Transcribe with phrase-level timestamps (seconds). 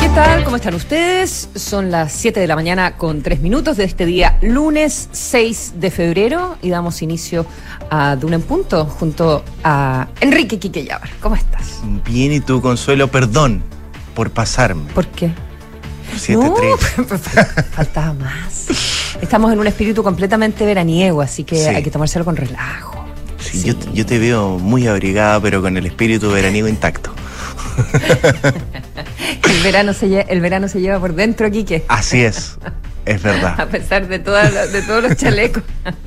[0.00, 0.44] ¿Qué tal?
[0.44, 1.48] ¿Cómo están ustedes?
[1.54, 5.90] Son las 7 de la mañana con 3 minutos de este día, lunes 6 de
[5.90, 7.46] febrero, y damos inicio
[7.90, 11.10] a Duna en Punto junto a Enrique Quiquellabar.
[11.20, 11.80] ¿Cómo estás?
[12.04, 13.62] Bien, y tú, Consuelo, perdón
[14.14, 14.90] por pasarme.
[14.92, 15.30] ¿Por qué?
[16.16, 16.76] 7-3.
[17.70, 18.66] faltaba más.
[19.20, 21.66] Estamos en un espíritu completamente veraniego, así que Sí.
[21.68, 22.99] hay que tomárselo con relajo.
[23.40, 23.68] Sí, Sí.
[23.68, 27.12] Yo, yo te veo muy abrigada, pero con el espíritu veraniego intacto.
[29.44, 31.84] El verano se, lle- el verano se lleva por dentro, Quique.
[31.88, 32.56] Así es,
[33.04, 33.68] es A verdad.
[33.68, 35.62] pesar de, todas de todos los chalecos.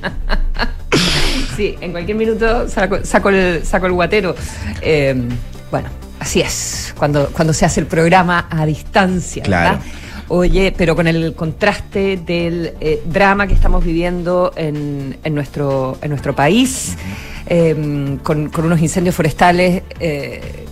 [1.55, 4.35] Sí, en cualquier minuto saco, saco el, saco el guatero.
[4.81, 5.13] Eh,
[5.69, 5.88] bueno,
[6.19, 9.77] así es, cuando, cuando se hace el programa a distancia, Claro.
[9.77, 9.85] ¿verdad?
[10.35, 16.09] Oye, pero con el contraste del eh, drama que estamos viviendo en, en nuestro, en
[16.09, 16.97] nuestro país,
[17.45, 20.65] eh, con, con unos incendios forestales eh,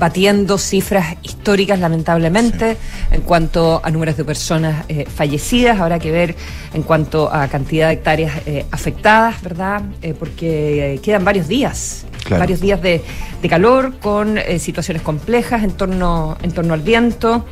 [0.00, 2.76] batiendo cifras históricas, lamentablemente,
[3.12, 5.78] en cuanto a números de personas eh, fallecidas.
[5.78, 6.34] Habrá que ver
[6.74, 8.32] en cuanto a cantidad de hectáreas
[8.72, 9.82] afectadas, ¿verdad?
[10.18, 12.04] Porque quedan varios días.
[12.24, 12.40] Claro.
[12.40, 13.02] Varios días de,
[13.40, 17.44] de calor con eh, situaciones complejas en torno, en torno al viento.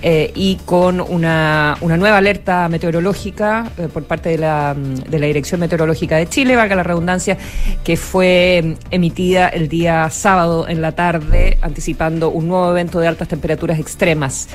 [0.00, 5.18] Eh, y con una, una nueva alerta meteorológica eh, por parte de la, mm, de
[5.18, 7.36] la Dirección Meteorológica de Chile, valga la redundancia,
[7.82, 13.08] que fue mm, emitida el día sábado en la tarde, anticipando un nuevo evento de
[13.08, 14.48] altas temperaturas extremas,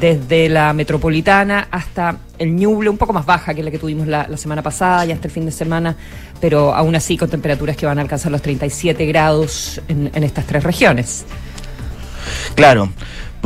[0.00, 4.34] desde la metropolitana hasta el Ñuble, un poco más baja que la que tuvimos la,
[4.38, 5.94] semana pasada y hasta el fin de semana,
[6.40, 10.64] pero aún así con temperaturas que van a alcanzar los 37 grados en estas tres
[10.64, 11.24] regiones.
[12.54, 12.90] Claro.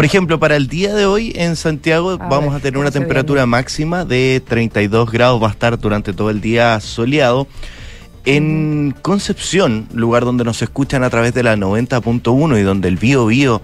[0.00, 2.80] Por ejemplo, para el día de hoy en Santiago A vamos ver, a tener ¿cómo
[2.84, 7.46] una temperatura máxima de 32 grados, va a estar durante todo el día soleado.
[8.24, 13.26] En Concepción, lugar donde nos escuchan a través de la 90.1 y donde el Bío
[13.26, 13.60] Bío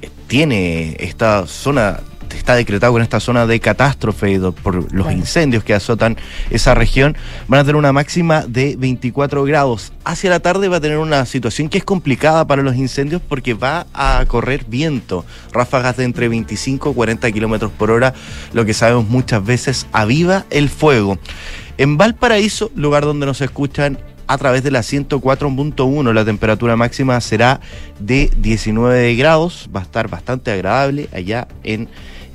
[0.00, 1.98] eh, tiene esta zona,
[2.36, 6.16] está decretado con esta zona de catástrofe por los incendios que azotan
[6.50, 7.16] esa región,
[7.48, 9.92] van a tener una máxima de 24 grados.
[10.04, 13.54] Hacia la tarde va a tener una situación que es complicada para los incendios porque
[13.54, 18.14] va a correr viento, ráfagas de entre 25 y 40 kilómetros por hora,
[18.52, 21.18] lo que sabemos muchas veces aviva el fuego.
[21.78, 23.98] En Valparaíso, lugar donde nos escuchan
[24.30, 27.60] a través de la 104.1, la temperatura máxima será
[27.98, 31.88] de 19 grados, va a estar bastante agradable allá en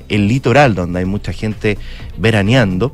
[0.08, 1.78] el litoral, donde hay mucha gente
[2.16, 2.92] veraneando.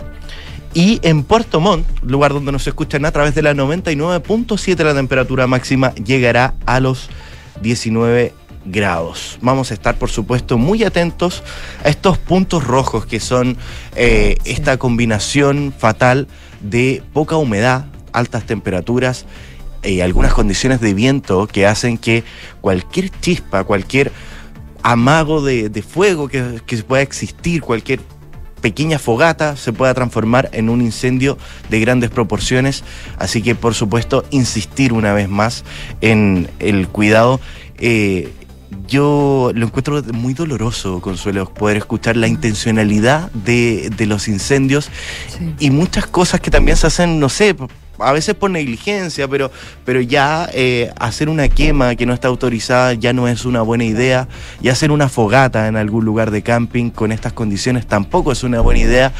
[0.74, 5.46] Y en Puerto Montt, lugar donde nos escuchan a través de la 99.7, la temperatura
[5.46, 7.10] máxima llegará a los
[7.60, 8.32] 19
[8.64, 9.38] grados.
[9.42, 11.42] Vamos a estar, por supuesto, muy atentos
[11.84, 13.56] a estos puntos rojos que son
[13.96, 14.52] eh, Sí.
[14.52, 16.26] esta combinación fatal
[16.60, 19.26] de poca humedad, altas temperaturas
[19.82, 22.24] y algunas condiciones de viento que hacen que
[22.60, 24.12] cualquier chispa, cualquier
[24.82, 28.00] amago de, de fuego que, que pueda existir, cualquier
[28.60, 31.36] pequeña fogata se pueda transformar en un incendio
[31.68, 32.84] de grandes proporciones.
[33.18, 35.64] Así que, por supuesto, insistir una vez más
[36.00, 37.40] en el cuidado.
[37.78, 38.32] Eh,
[38.86, 44.88] yo lo encuentro muy doloroso, Consuelo, poder escuchar la intencionalidad de, de los incendios
[45.38, 45.54] Sí.
[45.58, 47.54] y muchas cosas que también se hacen, no sé,
[48.02, 49.50] a veces por negligencia, pero,
[49.84, 53.84] pero ya eh, hacer una quema que no está autorizada ya no es una buena
[53.84, 54.28] idea,
[54.60, 58.60] y hacer una fogata en algún lugar de camping con estas condiciones tampoco es una
[58.60, 59.12] buena idea,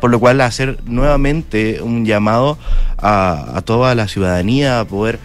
[0.00, 2.58] por lo cual hacer nuevamente un llamado
[2.98, 5.18] a, a toda la ciudadanía a poder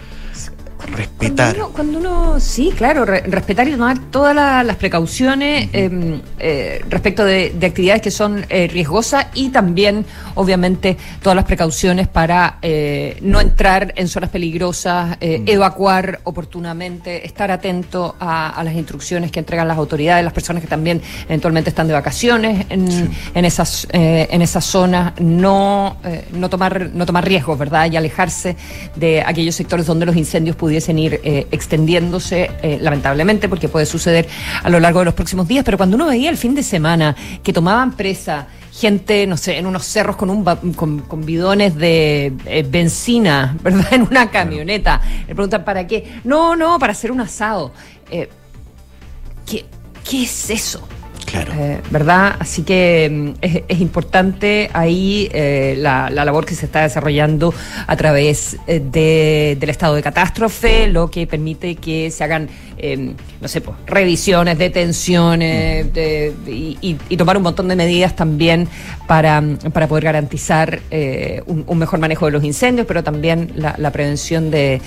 [0.86, 1.56] respetar.
[1.56, 6.20] Cuando uno, cuando uno- sí, claro, re- respetar y tomar todas la- las precauciones eh,
[6.38, 10.04] eh, respecto de, de actividades que son eh, riesgosas y también,
[10.34, 18.16] obviamente, todas las precauciones para eh, no entrar en zonas peligrosas, evacuar oportunamente, estar atento
[18.20, 21.94] a, a las instrucciones que entregan las autoridades, las personas que también eventualmente están de
[21.94, 25.96] vacaciones en, en esas en esas zonas, no
[26.32, 27.90] no tomar no tomar riesgos, ¿verdad?
[27.90, 28.56] Y alejarse
[28.94, 34.28] de aquellos sectores donde los incendios pudiesen ir eh, extendiéndose, eh, lamentablemente, porque puede suceder
[34.62, 35.64] a lo largo de los próximos días.
[35.64, 39.64] Pero cuando uno veía el fin de semana que tomaban presa gente, no sé, en
[39.64, 40.44] unos cerros con, un
[40.74, 43.86] con, con bidones de eh, benzina, ¿verdad?
[43.90, 45.00] En una camioneta.
[45.26, 46.20] Le preguntan, ¿para qué?
[46.24, 47.72] No, no, para hacer un asado.
[48.10, 49.64] ¿qué,
[50.04, 50.86] ¿Qué es eso?
[51.26, 51.52] Claro.
[51.58, 52.36] Eh, ¿Verdad?
[52.38, 57.52] Así que mm, es, es importante ahí eh, la, la labor que se está desarrollando
[57.86, 63.12] a través eh, de- del estado de catástrofe, lo que permite que se hagan, eh,
[63.40, 68.68] no sé, pues, revisiones, detenciones de- y, y- y tomar un montón de medidas también
[69.06, 73.52] para, mm, para poder garantizar eh, un, un mejor manejo de los incendios, pero también
[73.56, 74.80] la, la prevención de,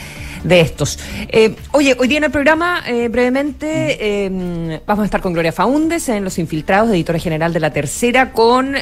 [0.43, 0.99] de estos.
[1.27, 5.51] Eh, oye, hoy día en el programa, eh, brevemente, eh, vamos a estar con Gloria
[5.51, 8.75] Faúndes en Los Infiltrados, editora general de La Tercera, con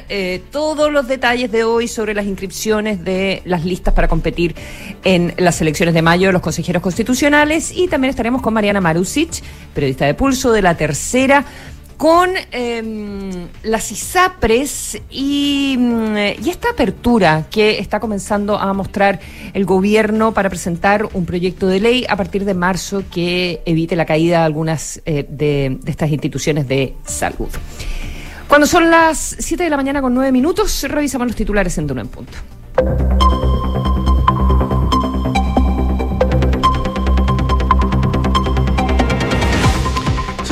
[0.51, 4.56] todos los detalles de hoy sobre las inscripciones de las listas para competir
[5.04, 7.71] en las elecciones de mayo de los consejeros constitucionales.
[7.75, 9.42] Y también estaremos con Mariana Marusic,
[9.74, 11.45] periodista de Pulso de La Tercera
[11.97, 19.19] con em, las ISAPRES y, mm, y, esta apertura que está comenzando a mostrar
[19.53, 24.05] el gobierno para presentar un proyecto de ley a partir de marzo que evite la
[24.05, 27.49] caída de algunas eh, de, estas instituciones de salud.
[28.47, 32.01] Cuando son las 7 de la mañana con 9 minutos, revisamos los titulares en Duro
[32.01, 32.38] en Punto.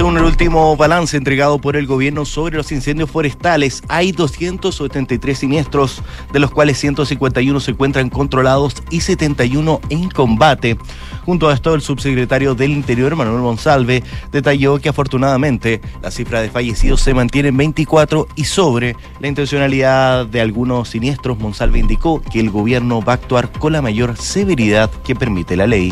[0.05, 6.03] Según el último balance entregado por el gobierno sobre los incendios forestales, hay 273 siniestros,
[6.31, 10.77] de los cuales 151 se encuentran controlados y 71 en combate.
[11.25, 16.51] Junto a esto, el subsecretario del Interior, Manuel Monsalve, detalló que afortunadamente la cifra de
[16.51, 22.39] fallecidos se mantiene en 24 y sobre la intencionalidad de algunos siniestros, Monsalve indicó que
[22.39, 25.91] el gobierno va a actuar con la mayor severidad que permite la ley.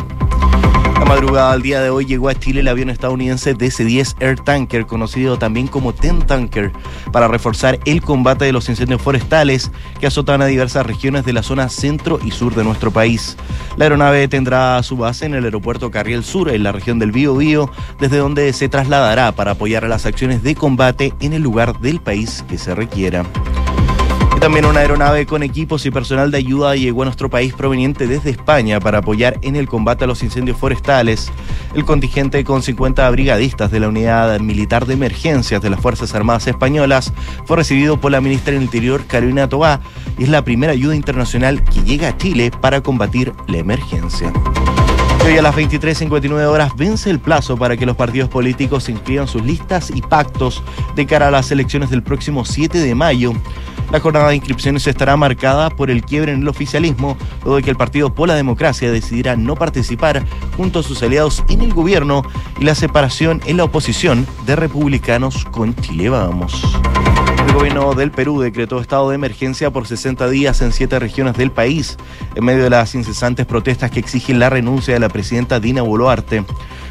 [0.94, 4.86] La madrugada del día de hoy llegó a Chile el avión estadounidense DC-10 Air Tanker,
[4.86, 6.72] conocido también como Ten Tanker,
[7.12, 11.42] para reforzar el combate de los incendios forestales que azotan a diversas regiones de la
[11.42, 13.36] zona centro y sur de nuestro país.
[13.76, 17.36] La aeronave tendrá su base en el aeropuerto Carriel Sur, en la región del Bío
[17.36, 17.70] Bío,
[18.00, 22.00] desde donde se trasladará para apoyar a las acciones de combate en el lugar del
[22.00, 23.24] país que se requiera.
[24.44, 28.28] También una aeronave con equipos y personal de ayuda llegó a nuestro país proveniente desde
[28.28, 31.32] España para apoyar en el combate a los incendios forestales.
[31.74, 36.46] El contingente con 50 brigadistas de la Unidad Militar de Emergencias de las Fuerzas Armadas
[36.46, 37.14] Españolas
[37.46, 39.80] fue recibido por la ministra del Interior, Carolina Tobá,
[40.18, 44.30] y es la primera ayuda internacional que llega a Chile para combatir la emergencia.
[45.26, 49.42] Hoy a las 23.59 horas vence el plazo para que los partidos políticos inscriban sus
[49.42, 50.62] listas y pactos
[50.94, 53.32] de cara a las elecciones del próximo 7 de mayo.
[53.90, 57.70] La jornada de inscripciones estará marcada por el quiebre en el oficialismo, luego de que
[57.70, 60.22] el Partido por la Democracia decidirá no participar
[60.58, 62.22] junto a sus aliados en el gobierno
[62.60, 66.62] y la separación en la oposición de republicanos con Chile Vamos.
[67.54, 71.52] El gobierno del Perú decretó estado de emergencia por 60 días en siete regiones del
[71.52, 71.96] país,
[72.34, 76.44] en medio de las incesantes protestas que exigen la renuncia de la presidenta Dina Boluarte.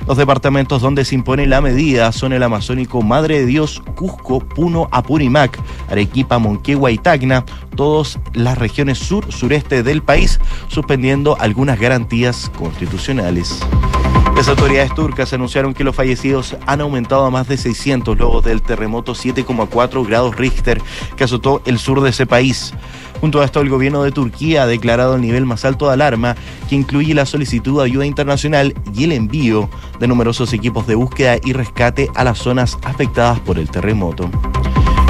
[0.08, 4.88] Los departamentos donde se impone la medida son el amazónico Madre de Dios, Cusco, Puno,
[4.92, 7.44] Apurímac, Arequipa, Monquegua y Tacna,
[7.76, 10.40] todas las regiones sur-sureste del país,
[10.70, 13.60] suspendiendo algunas garantías constitucionales.
[14.36, 18.62] Las autoridades turcas anunciaron que los fallecidos han aumentado a más de 600 luego del
[18.62, 20.82] terremoto 7,4 grados Richter
[21.16, 22.74] que azotó el sur de ese país.
[23.22, 26.36] Junto a esto, el gobierno de Turquía ha declarado el nivel más alto de alarma,
[26.68, 29.70] que incluye la solicitud de ayuda internacional y el envío
[30.00, 34.30] de numerosos equipos de búsqueda y rescate a las zonas afectadas por el terremoto.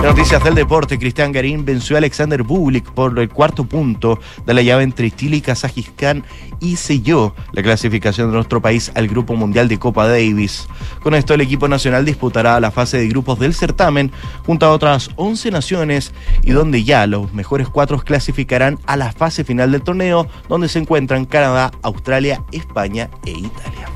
[0.03, 4.61] Noticias del deporte, Cristian Garín venció a Alexander Bublik por el cuarto punto de la
[4.61, 6.25] llave entre Chile y Kazajistán
[6.59, 10.67] y selló la clasificación de nuestro país al Grupo Mundial de Copa Davis.
[11.01, 14.11] Con esto el equipo nacional disputará la fase de grupos del certamen
[14.45, 16.11] junto a otras 11 naciones
[16.43, 20.79] y donde ya los mejores cuatro clasificarán a la fase final del torneo donde se
[20.79, 23.87] encuentran Canadá, Australia, España e Italia.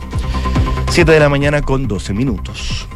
[0.90, 2.88] 7 de la mañana con 12 minutos.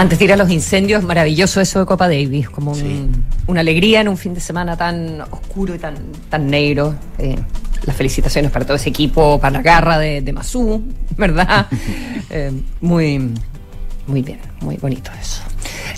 [0.00, 2.72] Antes de ir a los incendios, maravilloso eso de Copa Davis, como
[3.46, 5.94] una alegría en un fin de semana tan oscuro y tan,
[6.30, 6.94] tan negro.
[7.18, 7.36] Eh,
[7.82, 10.82] las felicitaciones para todo ese equipo, para la garra de, de Masú,
[11.18, 11.66] ¿verdad?
[12.30, 13.30] Eh, muy,
[14.06, 15.42] muy bien, muy bonito eso.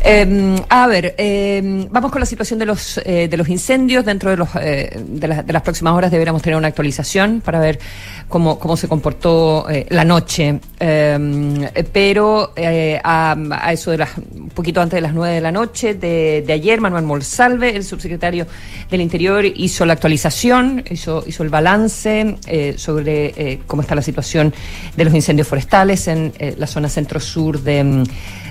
[0.05, 4.05] Eh, a ver, eh, vamos con la situación de los eh, de los incendios.
[4.05, 7.61] Dentro de los eh, de, la, de, las próximas horas deberíamos tener una actualización para
[7.61, 7.79] ver
[8.29, 10.59] cómo, cómo se comportó eh, la noche.
[10.79, 13.37] Em, pero eh, a,
[13.73, 14.05] eso de
[14.35, 17.85] un poquito antes de las nueve de la noche de, de ayer, Manuel Molsalve, el
[17.85, 18.47] subsecretario
[18.91, 22.37] del Interior, hizo la actualización, hizo, hizo el balance
[22.77, 24.53] sobre cómo está la situación
[24.97, 28.05] de los incendios forestales en la zona centro-sur de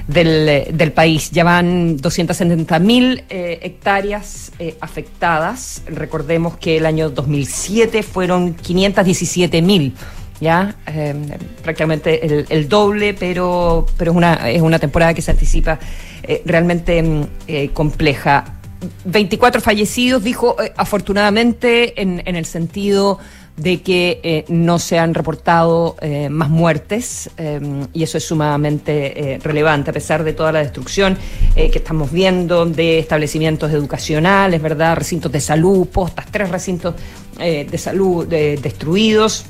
[0.08, 1.01] del, del país.
[1.32, 5.82] Ya van 270.000 eh, hectáreas eh, afectadas.
[5.88, 9.94] Recordemos que el año 2007 fueron 517.000
[10.42, 11.14] ya eh,
[11.62, 15.80] prácticamente el, el, doble, pero, pero es, una, es una temporada que se anticipa
[16.24, 18.58] eh, realmente mm, eh, compleja.
[19.06, 23.20] 24 fallecidos, dijo afortunadamente en, en el sentido
[23.58, 27.60] de que eh, no se han reportado eh, más muertes eh,
[27.94, 31.18] y eso es sumamente eh, relevante a pesar de toda la destrucción
[31.56, 34.96] eh, que estamos viendo de establecimientos educacionales, ¿verdad?
[34.96, 36.96] Recintos de salud, postas, tres recintos
[37.38, 39.46] de salud destruidos.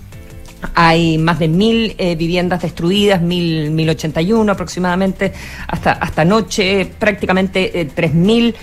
[0.75, 5.34] Hay más de mil viviendas destruidas, mil, mil ochenta y uno aproximadamente
[5.67, 8.55] hasta, hasta anoche, prácticamente tres mil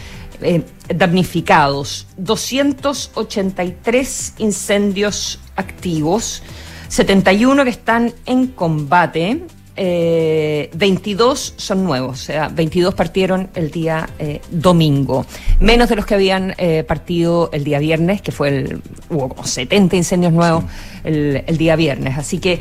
[0.95, 6.43] damnificados, 283 incendios activos,
[6.89, 9.43] 71 que están en combate,
[9.77, 15.25] 22 eh, son nuevos, o sea, 22 partieron el día eh, domingo,
[15.61, 19.45] menos de los que habían eh, partido el día viernes, que fue el, hubo como
[19.45, 20.65] 70 incendios nuevos
[21.05, 22.59] el, el, día viernes, así que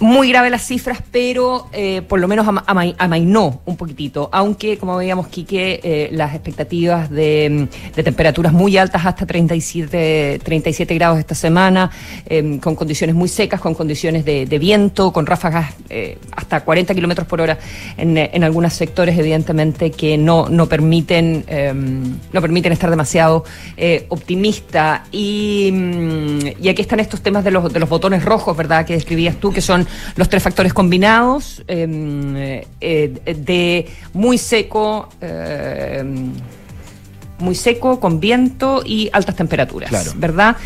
[0.00, 5.28] muy grave las cifras, pero eh, por lo menos amainó un poquitito, aunque como veíamos,
[5.28, 11.90] Quique, eh, las expectativas de, temperaturas muy altas hasta 37, 37 grados esta semana,
[12.26, 17.26] em, con condiciones muy secas, con condiciones de, viento, con ráfagas eh, hasta 40 kilómetros
[17.26, 17.58] por hora
[17.96, 21.44] en, en, algunos sectores, evidentemente, que no, no, permiten,
[22.32, 23.44] no permiten estar demasiado
[24.08, 25.04] optimista.
[25.10, 28.94] Y, mm, y aquí están estos temas de los, de los botones rojos, ¿verdad?, que
[28.94, 29.83] describías tú, que son
[30.16, 36.32] los tres factores combinados em, eh, de muy seco, em,
[37.38, 40.56] muy seco, con viento y altas temperaturas, ¿verdad?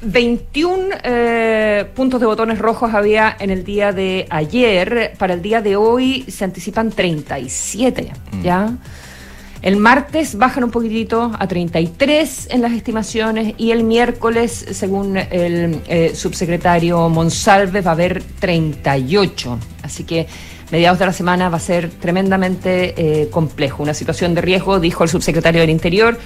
[0.00, 5.14] 21 em, eh, puntos de botones rojos había en el día de ayer.
[5.18, 8.42] Para el día de hoy se anticipan 37, mm.
[9.60, 15.82] El martes bajan un poquitito a 33 en las estimaciones y el miércoles, según el
[15.88, 19.58] eh, subsecretario Monsalve, va a haber 38.
[19.82, 20.28] Así que
[20.70, 23.82] mediados de la semana va a ser tremendamente eh, complejo.
[23.82, 26.18] Una situación de riesgo, dijo el subsecretario del Interior,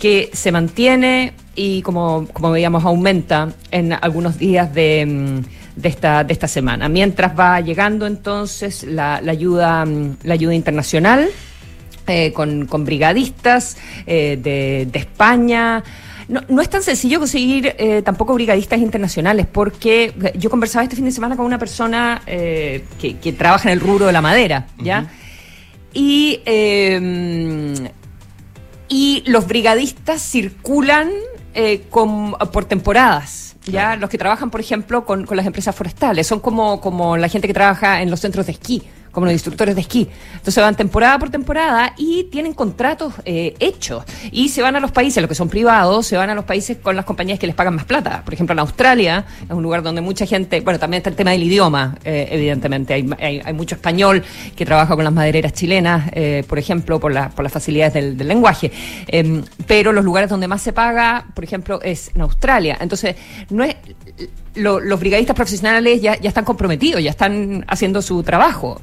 [0.00, 6.24] que se mantiene y, como, como veíamos, aumenta en algunos días de, mm, de, esta,
[6.24, 6.88] de esta semana.
[6.88, 11.28] Mientras va llegando entonces la, ayuda, mm, la ayuda internacional.
[12.08, 15.82] Eh, con, brigadistas eh, de, España.
[16.28, 21.10] No, es tan sencillo conseguir eh, tampoco brigadistas internacionales, porque yo conversaba este fin de
[21.10, 25.06] semana con una persona que, trabaja en el rubro de la madera, ¿ya?
[25.94, 27.74] Y, em,
[28.88, 31.08] y los brigadistas circulan
[32.52, 33.56] por temporadas.
[33.64, 33.96] ¿ya?
[33.96, 36.26] Los que trabajan, por ejemplo, con, con, las empresas forestales.
[36.26, 38.82] Son como, como la gente que trabaja en los centros de esquí
[39.18, 40.08] como los instructores de esquí.
[40.34, 44.04] Entonces van temporada por temporada y tienen contratos eh, hechos.
[44.30, 46.78] Y se van a los países, los que son privados, se van a los países
[46.78, 48.22] con las compañías que les pagan más plata.
[48.24, 51.32] Por ejemplo, en Australia es un lugar donde mucha gente, bueno, también está el tema
[51.32, 52.94] del idioma, eh, evidentemente.
[52.94, 53.10] Hay,
[53.44, 54.22] hay, mucho español
[54.54, 58.70] que trabaja con las madereras chilenas, eh, por ejemplo, por, por las facilidades del, lenguaje.
[59.08, 62.78] Em, pero los lugares donde más se paga, por ejemplo, es en Australia.
[62.80, 63.16] Entonces,
[63.50, 63.74] no es
[64.58, 68.80] los brigadistas profesionales ya, ya, están comprometidos, ya están haciendo su trabajo.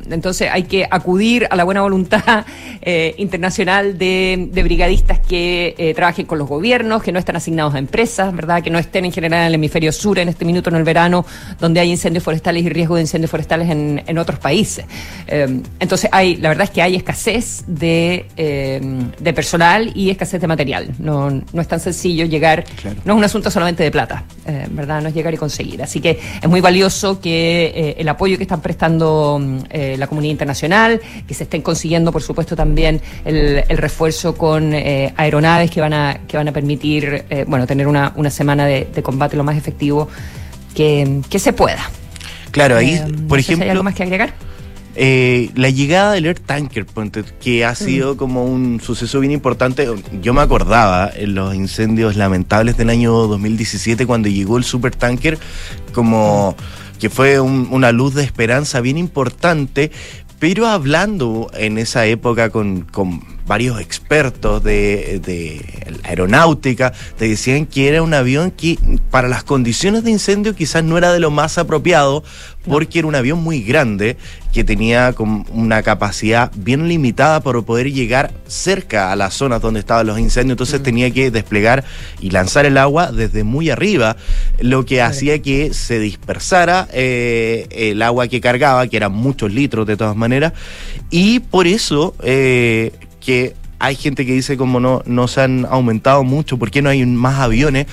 [0.51, 2.46] Hay que acudir a la buena voluntad
[2.82, 7.79] eh, internacional de, brigadistas que eh, trabajen con los gobiernos, que no están asignados a
[7.79, 8.63] empresas, ¿verdad?
[8.63, 11.25] Que no estén en general en el hemisferio sur en este minuto en el verano,
[11.60, 14.86] donde hay incendios forestales y riesgo de incendios forestales en, en otros países.
[15.27, 18.25] Eh, entonces hay, la verdad es que hay escasez de,
[19.20, 20.89] de personal y escasez de material.
[21.00, 22.63] No, no es tan sencillo llegar,
[23.03, 24.24] no es un asunto solamente de plata,
[24.72, 25.01] ¿verdad?
[25.01, 28.62] No es llegar y conseguir Así que es muy valioso que el apoyo que están
[28.62, 34.36] prestando mm, eh, la comunidad internacional, que se estén consiguiendo, por supuesto, también el, refuerzo
[34.36, 38.66] con eh, aeronaves que van a, que van a permitir bueno, tener una, una semana
[38.66, 40.08] de, combate lo más efectivo
[40.74, 41.90] que, se pueda.
[42.52, 43.66] Claro, ahí, por ejemplo.
[43.66, 44.34] ¿Hay algo más que agregar?
[44.98, 46.86] Eh, la llegada del Air Tanker,
[47.42, 47.76] que ha mm.
[47.76, 49.90] sido como un suceso bien importante.
[50.22, 55.38] Yo me acordaba en los incendios lamentables del año 2017 cuando llegó el Super Tanker,
[55.94, 56.56] como
[57.00, 59.92] que fue una luz de esperanza bien importante,
[60.40, 62.88] pero hablando en esa época con,
[63.46, 65.64] varios expertos de, de,
[66.04, 68.78] aeronáutica, te decían que era un avión que
[69.12, 72.24] para las condiciones de incendio quizás no era de lo más apropiado,
[72.66, 74.18] porque era un avión muy grande
[74.52, 75.14] que tenía
[75.52, 80.54] una capacidad bien limitada para poder llegar cerca a las zonas donde estaban los incendios,
[80.54, 80.84] entonces mm.
[80.84, 81.84] tenía que desplegar
[82.20, 84.16] y lanzar el agua desde muy arriba,
[84.60, 89.86] lo que hacía que se dispersara eh, el agua que cargaba, que eran muchos litros
[89.86, 90.54] de todas maneras,
[91.10, 92.92] y por eso eh,
[93.25, 96.89] que hay gente que dice como no, no se han aumentado mucho, ¿por qué no
[96.89, 97.88] hay más aviones?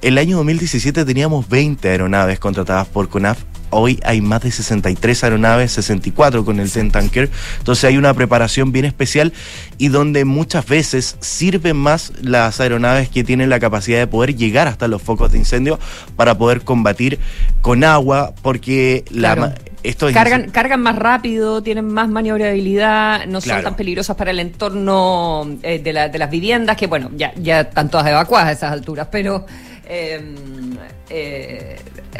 [0.00, 3.38] El año 2017 teníamos 20 aeronaves contratadas por CONAF
[3.78, 7.28] Hoy hay más de 63 aeronaves, 64 con el TEN Tanker.
[7.58, 9.34] Entonces hay una preparación bien especial
[9.76, 14.66] y donde muchas veces sirven más las aeronaves que tienen la capacidad de poder llegar
[14.66, 15.78] hasta los focos de incendio
[16.16, 17.18] para poder combatir
[17.60, 23.76] con agua, porque la, esto cargan, cargan más rápido, tienen más maniobrabilidad, no son tan
[23.76, 27.90] peligrosas para el entorno eh, de, la, de las viviendas, que bueno, ya, ya están
[27.90, 29.44] todas evacuadas a esas alturas, pero...
[29.88, 30.20] Eh,
[31.08, 31.76] eh,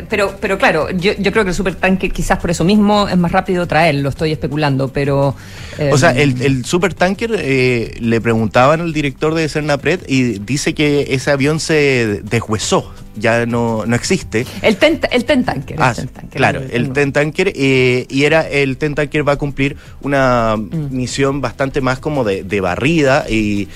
[0.08, 3.32] pero, pero claro, yo, yo creo que el supertanque quizás por eso mismo es más
[3.32, 5.34] rápido traerlo, estoy especulando, pero...
[5.78, 10.74] Eh, o sea, el, el supertanker eh, le preguntaban al director de Cernapred y dice
[10.74, 14.46] que ese avión se deshuesó, ya no, no existe.
[14.62, 15.76] El ten, el ten tanker.
[15.80, 15.94] Ah,
[16.30, 20.94] claro, el, ten tanker eh, y era el ten tanker va a cumplir una mm.
[20.94, 23.68] misión bastante más como de, de barrida y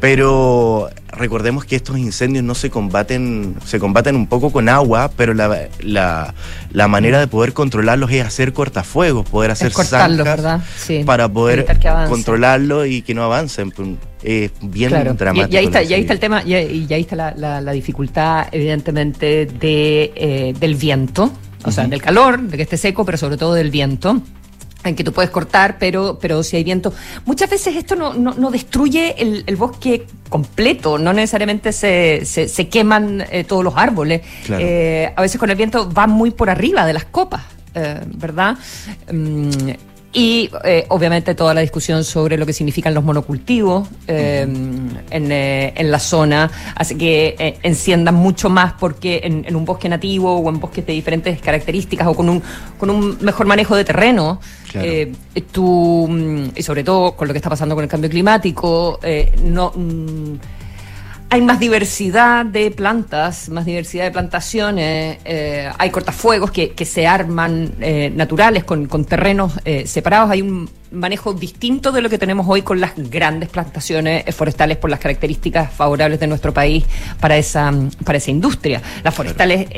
[0.00, 5.34] pero recordemos que estos incendios no se combaten, se combaten un poco con agua, pero
[5.34, 10.62] la, la, manera de poder controlarlos es hacer cortafuegos, poder hacer zancas
[11.04, 11.66] para poder
[12.08, 13.70] controlarlo y que no avancen.
[13.72, 13.88] Pues,
[14.22, 15.52] es bien dramático.
[15.52, 20.54] Y, ahí está, está el tema, y, ahí está la, la, dificultad, evidentemente, de, eh,
[20.58, 21.32] del viento,
[21.64, 24.22] o sea, del calor, de que esté seco, pero sobre todo del viento
[24.84, 26.92] en que tú puedes cortar, pero, pero si hay viento.
[27.24, 33.44] Muchas veces esto no, no, destruye el, bosque completo, no necesariamente se, se, queman eh,
[33.44, 34.22] todos los árboles.
[34.50, 37.42] Eh, a veces con el viento va muy por arriba de las copas,
[37.74, 38.56] eh, ¿verdad?
[39.12, 39.70] Mm,
[40.18, 44.40] y eh, obviamente toda la discusión sobre lo que significan los monocultivos eh,
[45.10, 46.50] en, eh, en, la zona.
[46.74, 51.40] Hace que enciendan mucho más porque en, un bosque nativo o en bosques de diferentes
[51.40, 52.42] características o con un,
[52.78, 54.40] con un mejor manejo de terreno,
[55.52, 58.98] tú, mm, y sobre todo con lo que está pasando con el cambio climático,
[59.44, 59.72] no...
[59.72, 60.34] Mm,
[61.30, 67.06] hay más diversidad de plantas, más diversidad de plantaciones, eh, hay cortafuegos que, que se
[67.06, 72.16] arman eh, naturales con, con terrenos eh, separados, hay un manejo distinto de lo que
[72.16, 76.84] tenemos hoy con las grandes plantaciones forestales por las características favorables de nuestro país
[77.20, 77.72] para esa,
[78.04, 78.80] para esa industria.
[79.04, 79.68] Las forestales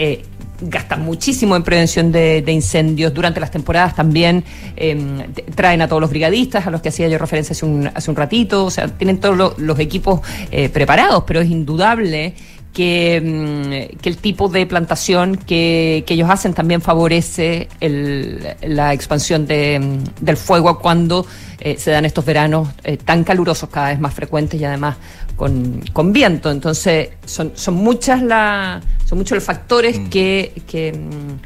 [0.61, 3.13] gastan muchísimo en prevención de, incendios.
[3.15, 4.45] Durante las temporadas también
[4.77, 8.11] em, traen a todos los brigadistas, a los que hacía yo referencia hace un, hace
[8.11, 8.65] un ratito.
[8.65, 12.35] O sea, tienen todos los equipos eh, preparados, pero es indudable
[12.73, 13.73] que, em,
[14.03, 21.27] el tipo de plantación que, ellos hacen también favorece la expansión em, del fuego cuando
[21.61, 24.97] eh, se dan estos veranos eh, tan calurosos, cada vez más frecuentes y además
[25.37, 26.51] con, viento.
[26.51, 30.09] Entonces, son, son muchas la, son muchos los factores mm.
[30.09, 31.39] que, que, mm,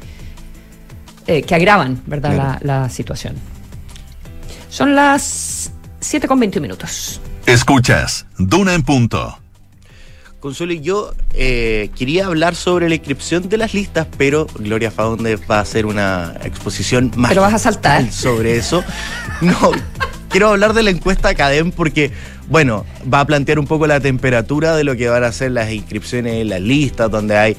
[1.27, 2.59] eh, que, agravan ¿verdad?
[2.61, 3.35] La, situación.
[4.69, 5.71] Son las
[6.01, 7.21] 7 con 21 minutos.
[7.45, 9.44] Escuchas, Duna en punto.
[10.45, 15.37] Consuelo y yo eh, quería hablar sobre la inscripción de las listas, pero Gloria Faunde
[15.37, 17.29] va a hacer una exposición más.
[17.29, 18.11] Pero vas a saltar.
[18.11, 18.83] Sobre eso.
[19.41, 19.71] No,
[20.29, 22.11] quiero hablar de la encuesta Academ porque
[22.47, 25.71] bueno, va a plantear un poco la temperatura de lo que van a ser las
[25.71, 27.57] inscripciones en las listas, donde hay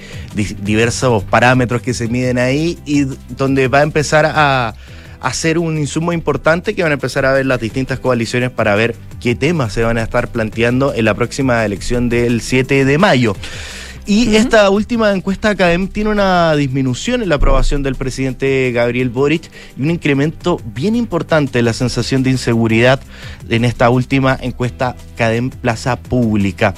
[0.63, 4.77] diversos parámetros que se miden ahí y donde va a empezar a
[5.21, 8.95] hacer un insumo importante que van a empezar a ver las distintas coaliciones para ver
[9.21, 13.37] qué temas se van a estar planteando en la próxima elección del 7 de mayo.
[14.09, 19.51] Y esta última encuesta Academ tiene una disminución en la aprobación del presidente Gabriel Boric
[19.77, 23.01] y un incremento bien importante en la sensación de inseguridad
[23.49, 26.73] en esta última encuesta Academ Plaza Pública.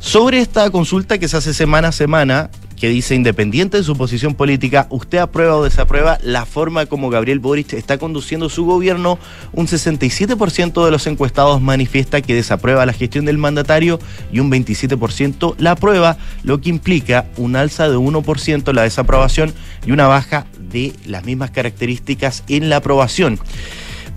[0.00, 4.34] Sobre esta consulta que se hace semana a semana, que dice, independiente de su posición
[4.34, 9.18] política, ¿usted aprueba o desaprueba la forma como Gabriel Boric está conduciendo su gobierno?
[9.52, 13.98] Un 67% de los encuestados manifiesta que desaprueba la gestión del mandatario
[14.30, 19.54] y un 27% la aprueba, lo que implica un alza de 1% la desaprobación
[19.86, 23.38] y una baja de las mismas características en la aprobación.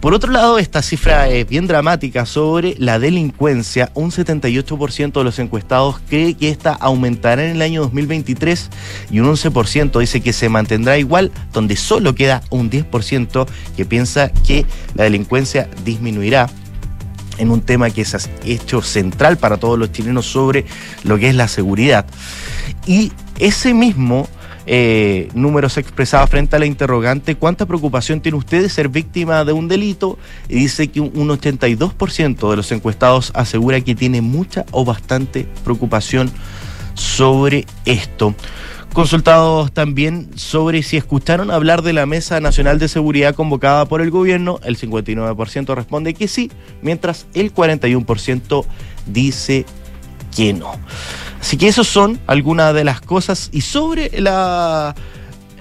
[0.01, 3.91] Por otro lado, esta cifra es bien dramática sobre la delincuencia.
[3.95, 8.69] Un 78% de los encuestados cree que esta aumentará en el año 2023
[9.11, 14.29] y un 11% dice que se mantendrá igual, donde solo queda un 10% que piensa
[14.29, 16.49] que la delincuencia disminuirá
[17.37, 20.65] en un tema que es hecho central para todos los chilenos sobre
[21.03, 22.05] lo que es la seguridad.
[22.87, 24.29] Y ese mismo
[24.71, 29.51] eh, números expresados frente a la interrogante, ¿cuánta preocupación tiene usted de ser víctima de
[29.51, 30.19] un delito?
[30.47, 36.31] Y dice que un 82% de los encuestados asegura que tiene mucha o bastante preocupación
[36.93, 38.35] sobre esto.
[38.93, 44.11] Consultados también sobre si escucharon hablar de la Mesa Nacional de Seguridad convocada por el
[44.11, 46.51] gobierno, el 59% responde que sí,
[46.83, 48.65] mientras el 41%
[49.07, 49.65] dice
[50.35, 50.73] que no.
[51.39, 53.49] Así que esas son algunas de las cosas.
[53.51, 54.95] Y sobre la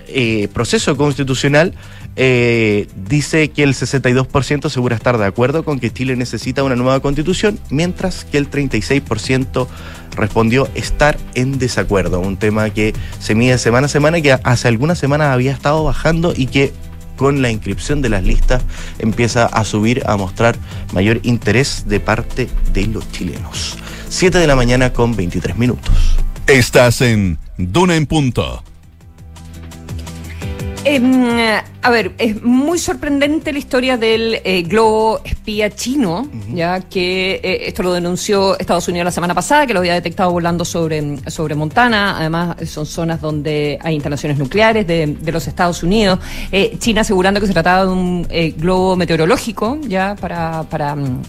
[0.08, 1.74] eh, proceso constitucional
[2.16, 6.98] eh, dice que el 62% asegura estar de acuerdo con que Chile necesita una nueva
[6.98, 9.68] constitución, mientras que el 36%
[10.16, 14.66] respondió estar en desacuerdo, un tema que se mide semana a semana y que hace
[14.66, 16.72] algunas semanas había estado bajando y que
[17.18, 18.62] con la inscripción de las listas
[18.98, 20.56] empieza a subir, a mostrar
[20.94, 23.76] mayor interés de parte de los chilenos.
[24.08, 26.16] 7 de la mañana con 23 minutos.
[26.46, 28.62] Estás en Duna en Punto.
[30.84, 37.40] Eh, a ver, es muy sorprendente la historia del eh, globo espía chino, ya que
[37.42, 41.16] eh, esto lo denunció Estados Unidos la semana pasada, que lo había detectado volando sobre,
[41.30, 42.18] sobre Montana.
[42.18, 46.18] Además, son zonas donde hay instalaciones nucleares de, de los Estados Unidos.
[46.52, 51.22] Eh, China asegurando que se trataba de un eh, globo meteorológico, ya para, para mm,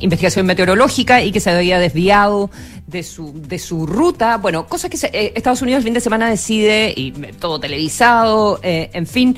[0.00, 2.50] investigación meteorológica y que se había desviado
[2.86, 4.36] de su, de su ruta.
[4.36, 8.90] Bueno, cosas que se- Estados Unidos el fin de semana decide, y todo televisado, eh,
[8.92, 9.36] en fin,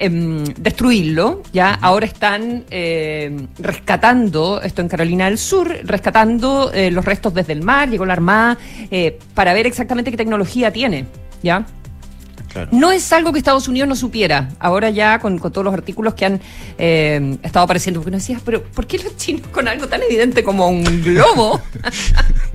[0.00, 1.42] em, destruirlo.
[1.52, 7.52] Ya ahora están eh, rescatando, esto en Carolina del Sur, rescatando eh, los restos desde
[7.52, 8.58] el mar, llegó la Armada,
[8.90, 11.06] eh, para ver exactamente qué tecnología tiene.
[11.42, 11.64] ¿Ya?
[12.52, 12.68] Claro.
[12.72, 14.48] No es algo que Estados Unidos no supiera.
[14.58, 16.40] Ahora ya con, con todos los artículos que han
[16.78, 20.42] eh, estado apareciendo, porque uno decía, pero ¿por qué los chinos con algo tan evidente
[20.42, 21.60] como un globo?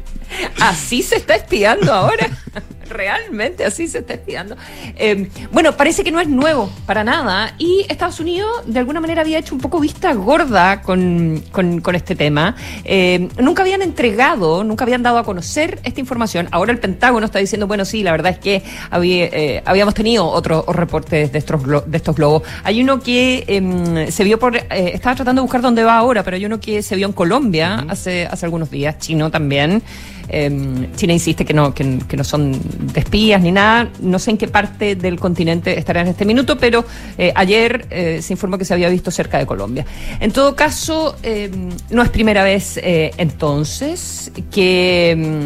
[0.62, 2.30] así se está espiando ahora.
[2.88, 4.56] Realmente así se está espiando.
[4.96, 7.56] Eh, bueno, parece que no es nuevo para nada.
[7.58, 11.96] Y Estados Unidos de alguna manera había hecho un poco vista gorda con, con- con
[11.96, 12.56] este tema.
[12.84, 16.48] Eh, nunca habían entregado, nunca habían dado a conocer esta información.
[16.52, 20.28] Ahora el Pentágono está diciendo, bueno, sí, la verdad es que había, eh, habíamos tenido
[20.28, 22.44] otros reportes de estos, glo- de estos globos.
[22.64, 24.56] Hay uno que em, se vio por...
[24.58, 27.14] eh, estaba tratando de buscar dónde va ahora, pero hay uno que se vio en
[27.14, 29.82] Colombia hace, hace algunos días, chino también.
[30.28, 32.52] Em, China insiste que no, que, que no son
[32.94, 33.90] de espías ni nada.
[34.02, 36.86] No sé en qué parte del continente estará en este minuto, pero
[37.18, 39.86] eh, ayer eh, se informó que se había visto cerca de Colombia.
[40.20, 45.12] En todo caso, em, no es primera vez eh, entonces que.
[45.12, 45.46] em,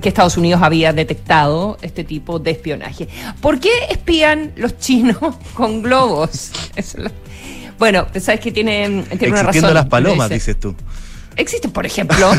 [0.00, 3.08] que Estados Unidos había detectado este tipo de espionaje.
[3.40, 5.18] ¿Por qué espían los chinos
[5.54, 6.52] con globos?
[7.78, 9.72] Bueno, sabes que tiene, tiene una razón.
[9.72, 10.34] Las palomas, Dice.
[10.34, 10.74] dices tú.
[11.38, 12.30] Existen, por ejemplo.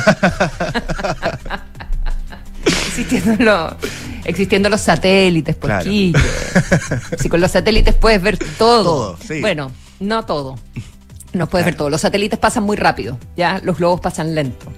[2.66, 3.76] existiendo, lo-
[4.26, 5.90] existiendo los satélites, por Claro.
[7.18, 8.84] Si con los satélites puedes ver todo.
[8.84, 9.42] Todo, sí.
[9.42, 10.58] Bueno, no todo.
[11.34, 11.90] No puedes ver todo.
[11.90, 13.60] Los satélites pasan muy rápido, ¿ya?
[13.64, 14.72] Los globos pasan lento.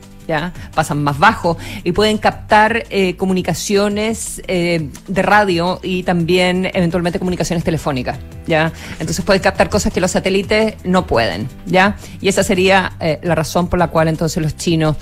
[0.73, 7.63] Pasan más bajo y pueden captar eh, comunicaciones eh, de radio y también eventualmente comunicaciones
[7.63, 8.17] telefónicas,
[8.47, 8.71] ¿ya?
[8.99, 11.97] Entonces pueden captar cosas que los satélites no pueden, ¿ya?
[12.21, 14.97] Y esa sería eh, la razón por la cual entonces los chinos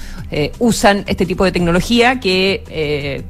[0.60, 3.26] usan este tipo de tecnología que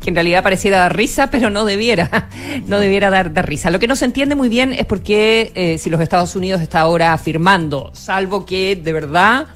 [0.00, 2.28] que en realidad pareciera dar risa, pero no debiera,
[2.66, 3.70] no debiera dar, risa.
[3.70, 6.80] Lo que no se entiende muy bien es por qué si los Estados Unidos está
[6.80, 9.46] ahora afirmando, salvo que de verdad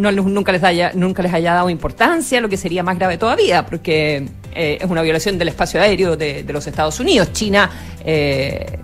[0.00, 3.64] no, nunca, les haya, nunca les haya dado importancia, lo que sería más grave todavía,
[3.66, 7.32] porque eh, es una violación del espacio aéreo de, de los Estados Unidos.
[7.32, 7.70] China...
[8.04, 8.78] eh,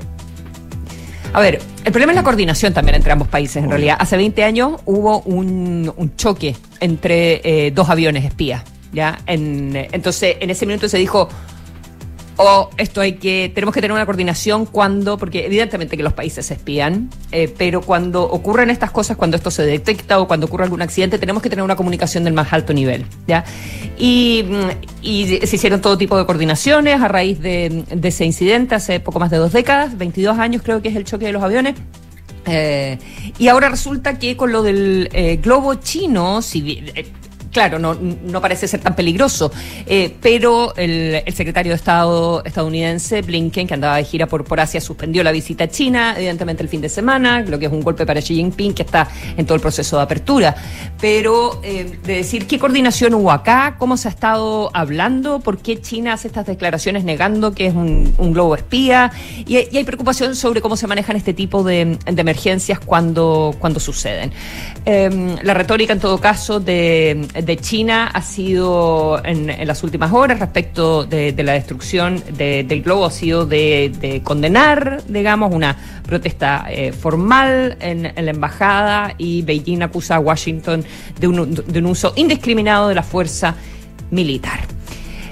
[1.33, 3.97] a ver, el problema es la coordinación también entre ambos países, en realidad.
[3.99, 9.19] Hace 20 años hubo un, un choque entre eh, dos aviones espías, ¿ya?
[9.27, 11.29] En, entonces, en ese minuto se dijo,
[12.37, 16.47] o esto hay que, tenemos que tener una coordinación cuando, porque evidentemente que los países
[16.47, 20.65] se espían, eh, pero cuando ocurren estas cosas, cuando esto se detecta o cuando ocurre
[20.65, 23.45] algún accidente, tenemos que tener una comunicación del más alto nivel, ¿ya?
[23.99, 29.01] Y, mm, se hicieron todo tipo de coordinaciones a raíz de, de ese incidente hace
[29.01, 31.75] poco más de dos décadas, 22 años creo que es el choque de los aviones.
[32.47, 32.99] Eh,
[33.39, 36.85] y ahora resulta que con lo del eh, globo chino, si
[37.57, 39.51] claro, no, parece ser tan peligroso,
[39.87, 44.79] eh, pero el, secretario de Estado estadounidense, Blinken, que andaba de gira por, por Asia,
[44.79, 48.05] suspendió la visita a China, evidentemente el fin de semana, lo que es un golpe
[48.05, 50.55] para Xi Jinping, que está en todo el proceso de apertura.
[51.01, 55.81] Pero eh, de decir qué coordinación hubo acá, cómo se ha estado hablando, por qué
[55.81, 59.13] China hace estas declaraciones negando que es un, globo espía,
[59.47, 64.31] y, hay- preocupación sobre cómo se manejan este tipo de, emergencias cuando, cuando suceden.
[64.85, 71.05] Eh, la retórica, en todo caso, de China ha sido en, las últimas horas respecto
[71.05, 76.67] de, de la destrucción de- del globo, ha sido de, de condenar, digamos, una protesta
[76.69, 80.85] eh, formal en, la embajada y Beijing acusa a Washington
[81.21, 83.55] de un, de uso indiscriminado de la fuerza
[84.11, 84.61] militar.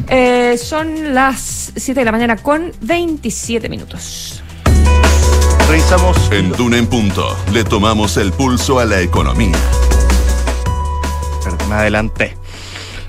[0.08, 4.42] Eh, son las 7 de la mañana con 27 minutos.
[5.68, 6.16] Revisamos.
[6.30, 9.56] En Duna Punto le tomamos el pulso a la economía.
[11.78, 12.36] Adelante.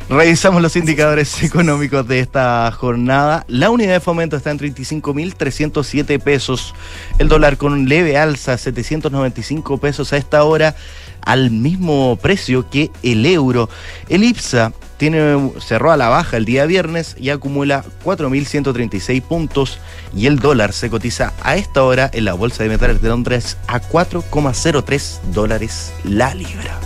[0.09, 3.43] Revisamos los indicadores económicos de esta jornada.
[3.47, 6.75] La unidad de fomento está en 35.307 pesos.
[7.17, 10.75] El dólar con leve alza, 795 pesos a esta hora,
[11.21, 13.67] al mismo precio que el euro.
[14.07, 19.79] El IPSA tiene, cerró a la baja el día viernes y acumula 4.136 puntos
[20.15, 23.57] y el dólar se cotiza a esta hora en la Bolsa de Metales de Londres
[23.67, 26.79] a 4,03 dólares la libra.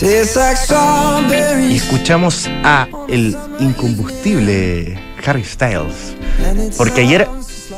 [0.00, 6.14] Y escuchamos a el incombustible Harry Styles,
[6.76, 7.28] porque ayer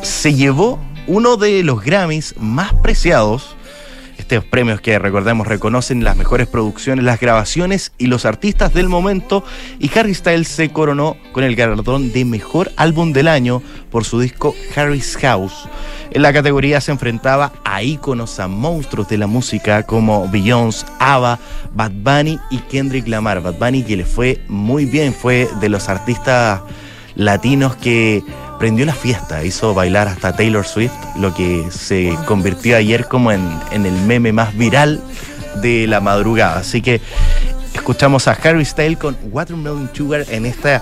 [0.02, 3.56] se llevó uno de los Grammys más preciados
[4.18, 9.44] estos premios que recordemos reconocen las mejores producciones, las grabaciones y los artistas del momento.
[9.78, 14.20] Y Harry Styles se coronó con el galardón de mejor álbum del año por su
[14.20, 15.68] disco Harry's House.
[16.10, 21.38] En la categoría se enfrentaba a íconos, a monstruos de la música como Beyoncé, ABBA,
[21.74, 23.42] Bad Bunny y Kendrick Lamar.
[23.42, 26.60] Bad Bunny que le fue muy bien, fue de los artistas
[27.16, 28.22] latinos que
[28.58, 33.42] prendió la fiesta, hizo bailar hasta Taylor Swift, lo que se convirtió ayer como en,
[33.72, 35.00] el meme más viral
[35.60, 36.58] de la madrugada.
[36.58, 37.00] Así que
[37.74, 40.80] escuchamos a Harry Styles con Watermelon Sugar en este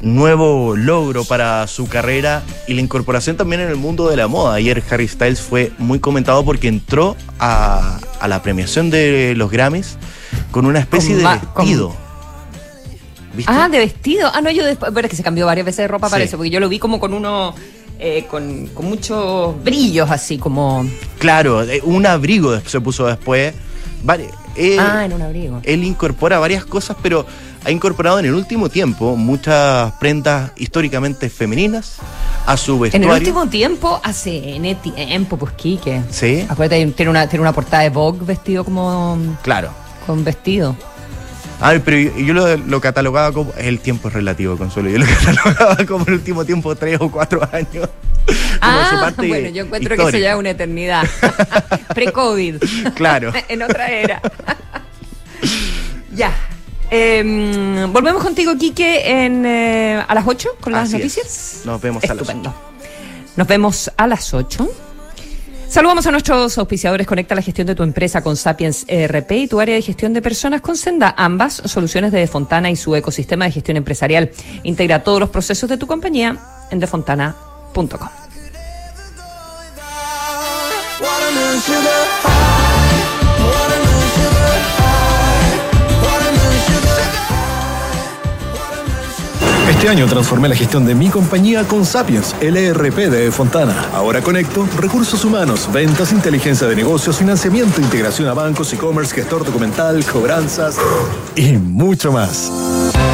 [0.00, 4.54] nuevo logro para su carrera y la incorporación también en el mundo de la moda.
[4.54, 9.98] Ayer Harry Styles fue muy comentado porque entró a, la premiación de los Grammys
[10.50, 12.05] con una especie de vestido.
[13.46, 14.30] Ah, de vestido.
[14.32, 14.92] Ah, no, yo después.
[14.94, 16.78] Pero es que se cambió varias veces de ropa para eso, porque yo lo vi
[16.78, 17.54] como con uno.
[17.98, 20.86] Eh, con, muchos brillos, así como.
[21.18, 23.54] Claro, eh, un abrigo se puso después.
[24.56, 25.60] Eh, ah, en un abrigo.
[25.64, 27.26] Él incorpora varias cosas, pero
[27.64, 31.96] ha incorporado en el último tiempo muchas prendas históricamente femeninas
[32.46, 33.08] a su vestuario.
[33.08, 36.02] En el último tiempo, hace en tiempo, pues Quique.
[36.10, 36.46] Sí.
[36.48, 39.18] Acuérdate, tiene una, tiene una portada de Vogue vestido como.
[39.42, 39.70] Claro.
[40.06, 40.76] Con vestido.
[41.60, 43.52] Ay, pero yo, lo, catalogaba como.
[43.56, 44.90] El tiempo es relativo, Consuelo.
[44.90, 47.88] Yo lo catalogaba como el último tiempo, tres o cuatro años.
[48.60, 51.06] ah, bueno, yo encuentro que eso ya es una eternidad.
[51.94, 52.56] Pre-COVID.
[52.94, 53.32] Claro.
[53.48, 54.20] en otra era.
[56.14, 56.32] ya.
[56.90, 61.62] Em, volvemos contigo, Quique, en, eh, a las 8 con las noticias.
[61.64, 62.54] Nos vemos a las 8.
[63.36, 64.85] Nos vemos a las 8.
[65.68, 67.06] Saludamos a nuestros auspiciadores.
[67.06, 70.22] Conecta la gestión de tu empresa con Sapiens ERP y tu área de gestión de
[70.22, 71.14] personas con Senda.
[71.16, 74.30] Ambas soluciones de Defontana y su ecosistema de gestión empresarial.
[74.62, 76.38] Integra todos los procesos de tu compañía
[76.70, 78.08] en defontana.com.
[89.76, 93.90] Este año transformé la gestión de mi compañía con Sapiens, LRP de Fontana.
[93.92, 100.02] Ahora conecto recursos humanos, ventas, inteligencia de negocios, financiamiento, integración a bancos, e-commerce, gestor documental,
[100.06, 100.78] cobranzas
[101.36, 102.50] y mucho más.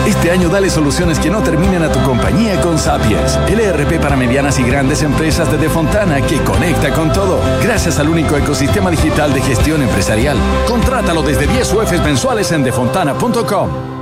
[0.06, 4.58] Este año dale soluciones que no terminen a tu compañía con Sapiens, LRP para medianas
[4.60, 9.42] y grandes empresas de Fontana que conecta con todo, gracias al único ecosistema digital de
[9.42, 10.38] gestión empresarial.
[10.68, 14.01] Contrátalo desde 10 UFs mensuales en defontana.com.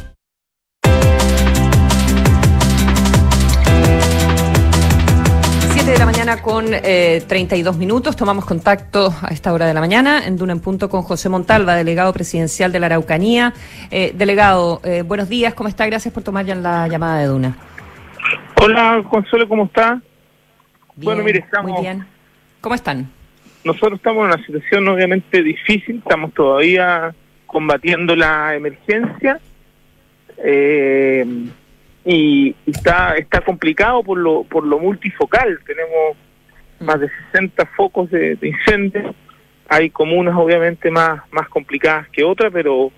[5.91, 8.15] 7 de la mañana con 32 eh, minutos.
[8.15, 11.75] Tomamos contacto a esta hora de la mañana en Duna en Punto con José Montalva,
[11.75, 13.53] delegado presidencial de la Araucanía.
[13.89, 15.85] Eh, delegado, eh, buenos días, ¿cómo está?
[15.87, 17.57] Gracias por tomar ya la llamada de Duna.
[18.61, 20.01] Hola, Consuelo, ¿cómo está?
[20.95, 21.73] bueno, mire, estamos...
[21.73, 22.05] Muy bien.
[22.61, 23.09] ¿Cómo están?
[23.65, 27.13] Nosotros estamos en una situación obviamente difícil, estamos todavía
[27.47, 29.41] combatiendo la emergencia.
[30.37, 31.25] Eh,
[32.05, 36.17] y, está está complicado por lo por lo multifocal tenemos
[36.79, 39.13] más de 60 focos de, incendio
[39.67, 42.91] hay comunas obviamente más más complicadas que otras pero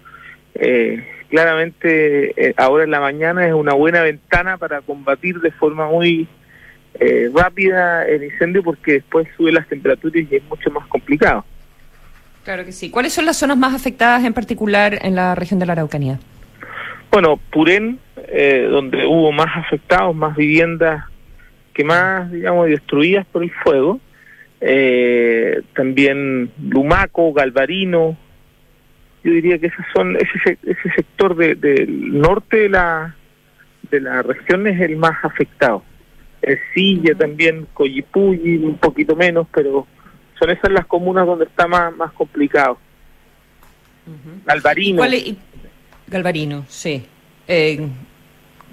[0.55, 5.87] eh, claramente eh, ahora en la mañana es una buena ventana para combatir de forma
[5.87, 6.27] muy
[6.99, 11.43] eh, rápida el incendio porque después sube las temperaturas y es mucho más complicado.
[12.43, 12.91] Claro que sí.
[12.91, 16.19] ¿Cuáles son las zonas más afectadas en particular en la región de la Araucanía?
[17.13, 21.05] Bueno, Purén, eh, donde hubo más afectados, más viviendas
[21.75, 23.99] que más, digamos, destruidas por el fuego.
[24.59, 28.17] Eh, también Lumaco, Galvarino.
[29.23, 33.15] Yo diría que esos son ese, se- ese sector de- del norte de la,
[33.91, 35.83] de la región es el más afectado.
[36.41, 39.85] Ercilla también, Coyipulli, un poquito menos, pero
[40.39, 42.79] son esas las comunas donde está más, más complicado.
[44.45, 44.97] Galvarino.
[44.97, 45.35] ¿Cuál es-
[46.07, 47.03] Galvarino, sí.
[47.47, 47.87] Eh,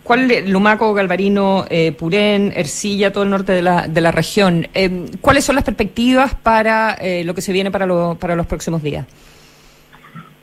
[0.03, 4.67] ¿Cuál Lumaco, Galvarino, eh, Purén, Ercilla, todo el norte de la, de la región?
[4.75, 8.47] Eh, ¿Cuáles son las perspectivas para eh, lo que se viene para, lo- para los
[8.47, 9.07] próximos días?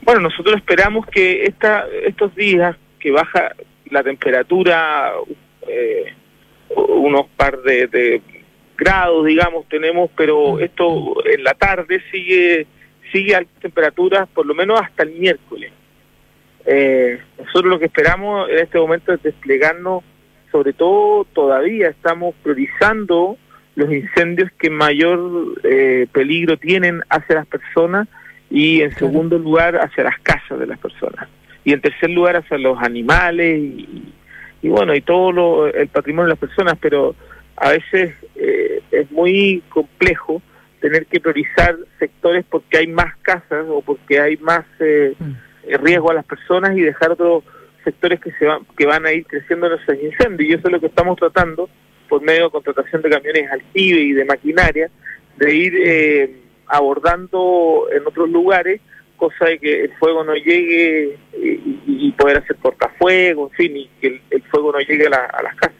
[0.02, 3.52] Bueno, nosotros esperamos que esta, estos días que baja
[3.90, 5.12] la temperatura
[5.66, 6.14] eh,
[6.74, 8.22] unos par de, de
[8.76, 12.66] grados, digamos, tenemos, pero esto en la tarde sigue
[13.12, 15.72] sigue altas temperaturas por lo menos hasta el miércoles.
[16.70, 20.04] Eh, nosotros lo que esperamos en este momento es desplegarnos,
[20.52, 23.38] sobre todo todavía estamos priorizando
[23.74, 28.06] los incendios que mayor eh, peligro tienen hacia las personas
[28.50, 31.26] y en segundo lugar hacia las casas de las personas.
[31.64, 34.12] Y en tercer lugar hacia los animales y,
[34.60, 36.76] y bueno y todo lo, el patrimonio de las personas.
[36.82, 37.14] Pero
[37.56, 40.42] a veces eh, es muy complejo
[40.80, 45.24] tener que priorizar sectores porque hay más casas o porque hay más eh, eh,
[45.76, 47.44] riesgo a las personas y dejar otros
[47.84, 50.72] sectores que se van que van a ir creciendo en esos incendios y eso es
[50.72, 51.68] lo que estamos tratando
[52.08, 54.90] por medio de contratación de camiones aljibe y de maquinaria
[55.36, 58.80] de ir eh, abordando en otros lugares
[59.16, 61.46] cosa de que el fuego no llegue y,
[61.86, 65.42] y- poder hacer cortafuego, en fin, y que el, fuego no llegue a, la- a
[65.42, 65.78] las casas.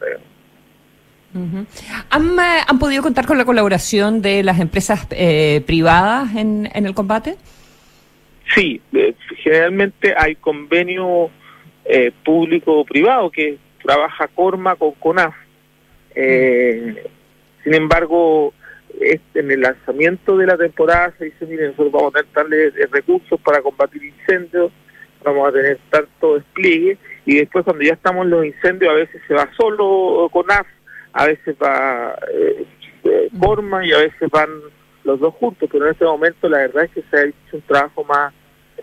[1.33, 1.67] digamos.
[2.09, 6.85] ¿Han, eh, han podido contar con la colaboración de las empresas eh, privadas en, en
[6.85, 7.35] el combate?
[8.55, 11.29] Sí, eh, generalmente hay convenio
[11.85, 15.35] eh, público-privado que trabaja Corma con CONAF.
[16.15, 17.03] Eh,
[17.63, 18.53] sin embargo,
[18.99, 22.73] este, en el lanzamiento de la temporada se dice, miren, nosotros vamos a tener tales
[22.75, 24.71] eh, recursos para combatir incendios,
[25.23, 29.21] vamos a tener tanto despliegue, y después cuando ya estamos en los incendios a veces
[29.27, 30.67] se va solo CONAF,
[31.13, 32.65] a veces va eh,
[33.39, 34.49] Corma y a veces van
[35.03, 37.61] los dos juntos, pero en este momento la verdad es que se ha hecho un
[37.61, 38.33] trabajo más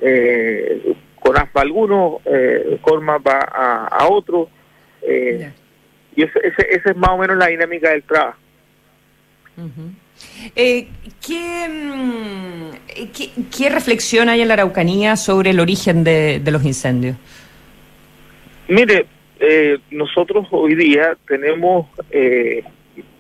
[0.01, 4.49] eh, CONAF va a algunos, eh, Corma va a, a otros,
[5.03, 5.51] eh,
[6.15, 8.39] y ese, ese- esa es más o menos la dinámica del trabajo.
[10.55, 10.89] Eh,
[11.27, 16.51] ¿qué, mm, eh, qué, qué reflexión hay en la Araucanía sobre el origen de, de
[16.51, 17.17] los incendios?
[18.69, 19.07] Mire,
[19.41, 22.65] eh, nosotros hoy día tenemos, eh,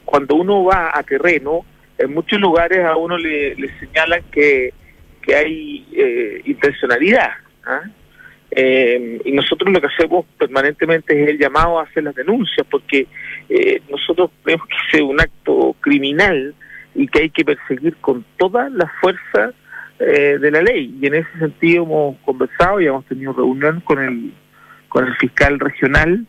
[0.05, 1.65] cuando uno va a terreno,
[1.99, 4.73] en muchos lugares a uno le, le señalan que,
[5.27, 7.31] que hay eh, intencionalidad.
[7.65, 7.83] ¿ah?
[8.51, 13.07] Eh, y nosotros lo que hacemos permanentemente es el llamado a hacer las denuncias, porque
[13.49, 16.55] eh, nosotros vemos que es un acto criminal
[16.95, 19.53] y que hay que perseguir con toda la fuerza
[19.99, 20.97] eh, de la ley.
[21.01, 24.33] Y en ese sentido hemos conversado y hemos tenido reunión con el
[24.89, 26.25] con el fiscal regional,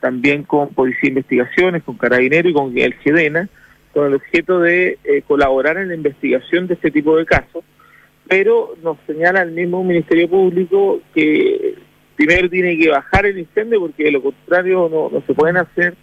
[0.00, 3.48] también con Policía de Investigaciones, con Carabinero y con el GEDENA,
[3.92, 7.64] con el objeto de eh, colaborar en la investigación de este tipo de casos,
[8.32, 11.74] pero nos señala el mismo Ministerio Público que
[12.16, 15.94] primero tiene que bajar el incendio porque de lo contrario no, no se pueden hacer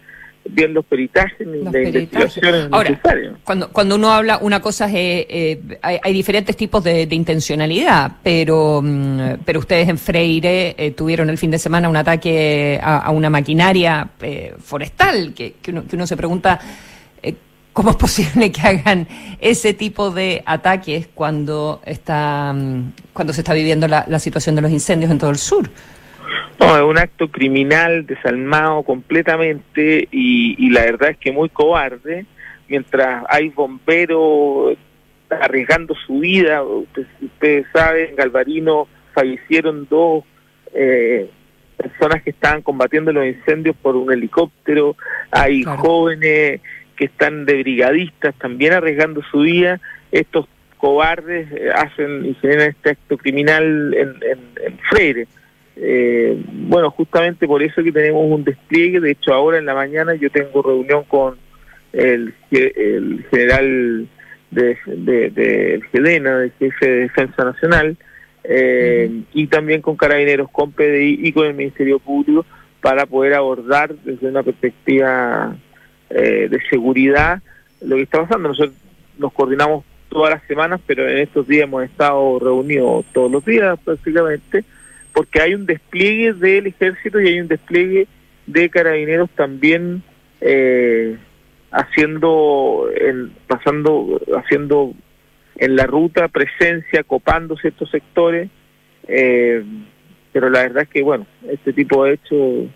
[0.44, 3.34] bien los peritajes ni las investigaciones Ahora, necesarias.
[3.42, 7.14] cuando, cuando uno habla, una cosa es, eh, eh, hay, hay diferentes tipos de, de
[7.16, 12.78] intencionalidad, pero, mm, pero ustedes en Freire eh, tuvieron el fin de semana un ataque
[12.80, 16.60] a, a una maquinaria eh, forestal, que, que, uno, que uno se pregunta
[17.72, 19.06] cómo es posible que hagan
[19.40, 24.62] ese tipo de ataques cuando, está, mm, cuando se está viviendo la, la situación de
[24.62, 25.68] los incendios en todo el sur.
[26.58, 32.26] No, es un acto criminal, desalmado completamente y, y la verdad es que muy cobarde.
[32.68, 34.76] Mientras hay bomberos
[35.30, 40.24] arriesgando su vida, usted- ustedes saben, en Galvarino fallecieron dos
[40.74, 41.30] eh,
[41.76, 44.96] personas que estaban combatiendo los incendios por un helicóptero,
[45.30, 46.60] hay jóvenes
[47.00, 49.80] que están de brigadistas también arriesgando su vida.
[50.12, 55.26] Estos cobardes eh, hacen y generan este acto criminal en, en, en Freire.
[55.76, 59.00] Eh, bueno, justamente por eso que tenemos un despliegue.
[59.00, 61.38] De hecho, ahora en la mañana yo tengo reunión con
[61.94, 64.06] el, el general
[64.50, 67.96] de, de, de- el Gedena, el jefe de Defensa Nacional,
[68.44, 72.44] eh, y también con carabineros, con PDI y con el Ministerio Público
[72.82, 75.56] para poder abordar desde una perspectiva
[76.10, 77.42] eh, de seguridad
[77.80, 78.48] lo que está pasando.
[78.48, 78.74] Nosotros
[79.18, 83.78] nos coordinamos todas las semanas, pero en estos días hemos estado reunidos todos los días
[83.84, 84.64] prácticamente,
[85.12, 88.06] porque hay un despliegue del ejército y hay un despliegue
[88.46, 90.02] de carabineros también
[90.40, 91.16] eh,
[91.70, 94.92] haciendo, el, pasando, haciendo
[95.56, 98.48] en la ruta presencia, copando ciertos sectores,
[99.06, 99.62] eh,
[100.32, 102.66] pero la verdad es que, bueno, este tipo de hechos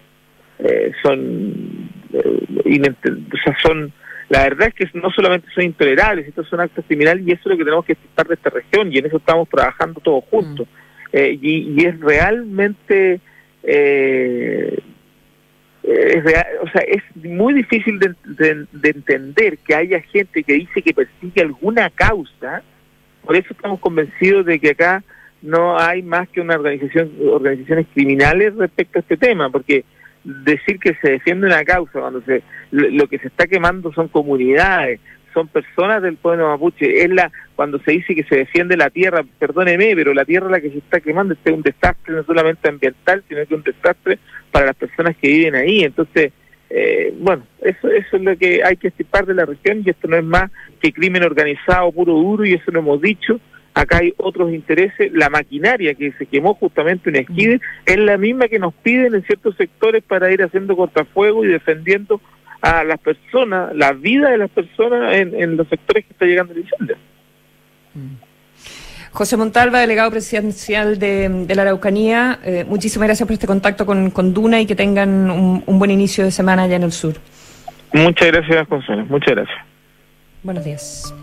[0.59, 3.93] eh, son, o sea, son,
[4.29, 7.47] la verdad es que no solamente son intolerables, estos son actos criminales y eso es
[7.47, 10.67] lo que tenemos que estar de esta región y en eso estamos trabajando todos juntos.
[10.69, 11.17] Mm.
[11.17, 13.21] Eh, y, y, es realmente...
[13.63, 14.79] Eh,
[15.83, 20.55] es real, o sea, es muy difícil de, de, de, entender que haya gente que
[20.55, 22.63] dice que persigue alguna causa
[23.25, 25.03] por eso estamos convencidos de que acá
[25.43, 29.85] no hay más que una organización, organizaciones criminales respecto a este tema, porque
[30.25, 35.01] decir que se defiende una causa cuando se lo que se está quemando son comunidades,
[35.33, 39.25] son personas del pueblo mapuche, es la cuando se dice que se defiende la tierra,
[39.39, 42.69] perdóneme, pero la tierra la que se está quemando este es un desastre no solamente
[42.69, 44.19] ambiental, sino que un desastre
[44.51, 46.33] para las personas que viven ahí, entonces
[46.71, 50.09] eh, bueno, eso, eso es lo que hay que estipar de la región y esto
[50.09, 50.51] no es más
[50.81, 53.39] que crimen organizado puro duro y eso lo hemos dicho.
[53.75, 55.13] Acá hay otros intereses.
[55.13, 59.25] La maquinaria que se quemó justamente en Esquide es la misma que nos piden en
[59.25, 62.21] ciertos sectores para ir haciendo cortafuego y defendiendo
[62.63, 66.53] a las personas, la vida de las personas en, en los sectores que está llegando
[66.55, 66.97] el incendio.
[67.95, 68.15] Mm.
[69.15, 74.11] José Montalva, delegado presidencial de, de la Araucanía, eh, muchísimas gracias por este contacto con,
[74.11, 77.15] con Duna y que tengan un, un, buen inicio de semana allá en el sur.
[77.93, 79.05] Muchas gracias, Consuelo.
[79.05, 79.59] Muchas gracias.
[80.43, 81.15] Buenos días.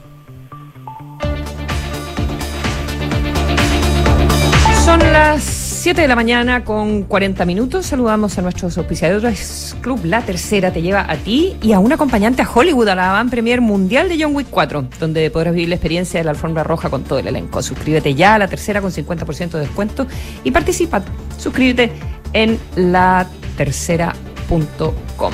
[4.91, 7.85] Son las 7 de la mañana con 40 minutos.
[7.85, 9.73] Saludamos a nuestros auspiciadores.
[9.79, 13.13] Club La Tercera te lleva a ti y a un acompañante a Hollywood a la
[13.13, 16.65] van premier mundial de John Wick 4, donde podrás vivir la experiencia de la alfombra
[16.65, 17.63] roja con todo el elenco.
[17.63, 20.07] Suscríbete ya a La Tercera con 50% de descuento
[20.43, 21.01] y participa.
[21.37, 21.93] Suscríbete
[22.33, 25.33] en latercera.com.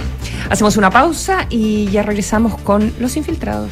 [0.51, 3.71] Hacemos una pausa y ya regresamos con Los Infiltrados.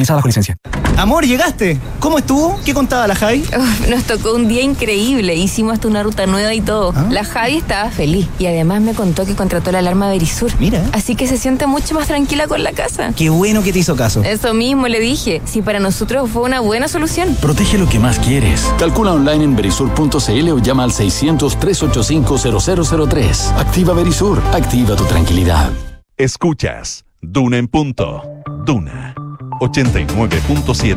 [0.00, 0.56] utilizada bajo licencia.
[0.96, 1.78] Amor, llegaste.
[1.98, 2.58] ¿Cómo estuvo?
[2.64, 3.44] ¿Qué contaba la Javi?
[3.56, 5.34] Uf, nos tocó un día increíble.
[5.34, 6.92] Hicimos hasta una ruta nueva y todo.
[6.94, 7.06] ¿Ah?
[7.10, 10.52] La Javi estaba feliz y además me contó que contrató la alarma Verisur.
[10.58, 10.82] Mira.
[10.92, 13.12] Así que se siente mucho más tranquila con la casa.
[13.16, 14.22] Qué bueno que te hizo caso.
[14.24, 15.42] Eso mismo le dije.
[15.44, 17.36] Si para nosotros fue una buena solución.
[17.40, 18.70] Protege lo que más quieres.
[18.78, 23.56] Calcula online en verisur.cl o llama al 600-385-0003.
[23.56, 24.42] Activa Verisur.
[24.52, 25.70] Activa tu tranquilidad.
[26.16, 28.22] Escuchas Duna en punto.
[28.64, 29.14] Duna
[29.60, 30.96] 89.7.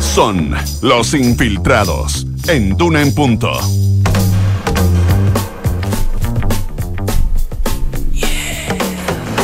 [0.00, 3.52] Son los infiltrados en Duna en punto.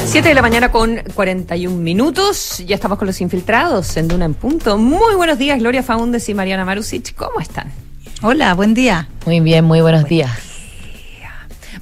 [0.07, 2.63] Siete de la mañana con 41 minutos.
[2.67, 4.79] Ya estamos con los infiltrados en Duna en punto.
[4.79, 7.15] Muy buenos días, Gloria Faundes y Mariana Marusic.
[7.15, 7.71] ¿Cómo están?
[8.23, 9.09] Hola, buen día.
[9.27, 10.48] Muy bien, muy buenos buen días.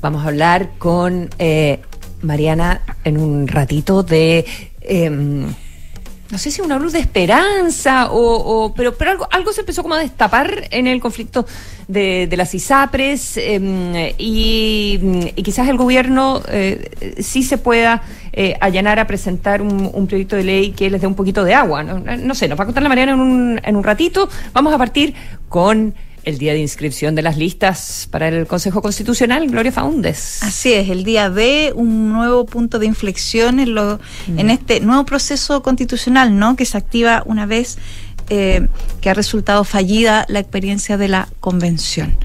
[0.07, 1.81] Vamos a hablar con eh,
[2.23, 4.47] Mariana en un ratito de.
[4.81, 9.83] Eh, no sé si una luz de esperanza o, pero pero algo algo se empezó
[9.83, 11.45] como a destapar en el conflicto
[11.89, 18.03] de, las ISAPRES eh, y, quizás el gobierno eh, sí se pueda
[18.33, 21.55] eh, allanar a presentar un, un, proyecto de ley que les dé un poquito de
[21.55, 21.83] agua.
[21.83, 24.29] No, no sé, nos va a contar la Mariana en un, en un ratito.
[24.53, 25.15] Vamos a partir
[25.49, 25.95] con
[26.27, 30.43] el día de inscripción de las listas para el Consejo Constitucional, Gloria Faundes.
[30.43, 34.39] Así es, el día B, un nuevo punto de inflexión en, lo, mm.
[34.41, 36.57] en este nuevo proceso constitucional, ¿no?
[36.57, 37.79] Que se activa una vez
[38.29, 38.66] eh,
[39.01, 42.18] que ha resultado fallida la experiencia de la convención.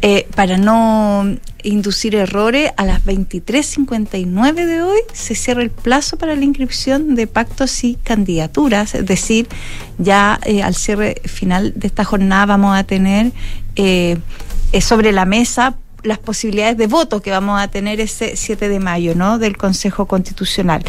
[0.00, 1.24] Eh, para no
[1.64, 7.26] inducir errores, a las 23.59 de hoy se cierra el plazo para la inscripción de
[7.26, 9.48] pactos y candidaturas, es decir,
[9.98, 13.32] ya eh, al cierre final de esta jornada vamos a tener
[13.74, 14.18] eh,
[14.80, 19.14] sobre la mesa las posibilidades de voto que vamos a tener ese 7 de mayo,
[19.14, 19.38] ¿no?
[19.38, 20.82] Del Consejo Constitucional.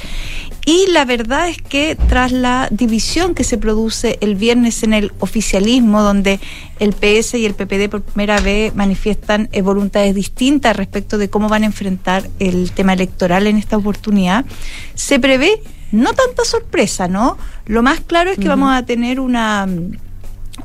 [0.65, 5.11] Y la verdad es que tras la división que se produce el viernes en el
[5.19, 6.39] oficialismo, donde
[6.79, 11.49] el PS y el PPD por primera vez manifiestan eh, voluntades distintas respecto de cómo
[11.49, 14.45] van a enfrentar el tema electoral en esta oportunidad,
[14.93, 17.37] se prevé no tanta sorpresa, ¿no?
[17.65, 19.67] Lo más claro es que vamos a tener una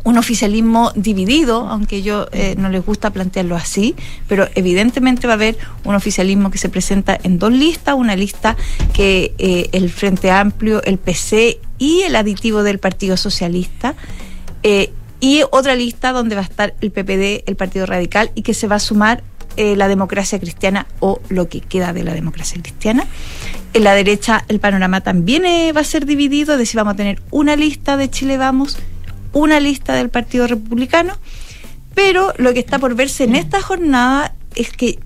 [0.03, 3.95] un oficialismo dividido, aunque yo eh, no les gusta plantearlo así,
[4.29, 8.57] pero evidentemente va a haber un oficialismo que se presenta en dos listas, una lista
[8.93, 13.95] que eh, el Frente Amplio, el PC y el aditivo del Partido Socialista,
[14.63, 18.53] eh, y otra lista donde va a estar el PPD, el Partido Radical, y que
[18.53, 19.23] se va a sumar
[19.57, 23.07] la democracia cristiana o lo que queda de la democracia cristiana.
[23.73, 27.23] En la derecha el panorama también va a ser dividido, es decir, vamos a tener
[27.31, 28.79] una lista de Chile Vamos,
[29.35, 31.15] una lista del Partido Republicano,
[31.95, 34.99] pero lo que está por verse en esta jornada es que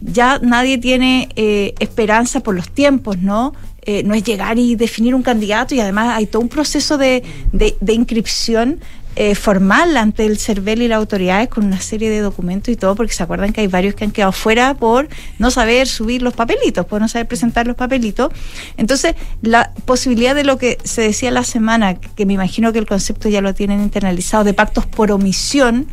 [0.00, 3.54] ya nadie tiene eh, esperanza por los tiempos, ¿no?
[3.82, 7.22] Eh, no es llegar y definir un candidato y además hay todo un proceso de,
[7.52, 8.80] de, de inscripción
[9.16, 12.94] eh, formal ante el CERVEL y las autoridades con una serie de documentos y todo,
[12.94, 15.08] porque se acuerdan que hay varios que han quedado fuera por
[15.38, 18.30] no saber subir los papelitos, por no saber presentar los papelitos.
[18.76, 22.86] Entonces, la posibilidad de lo que se decía la semana, que me imagino que el
[22.86, 25.86] concepto ya lo tienen internalizado, de pactos por omisión,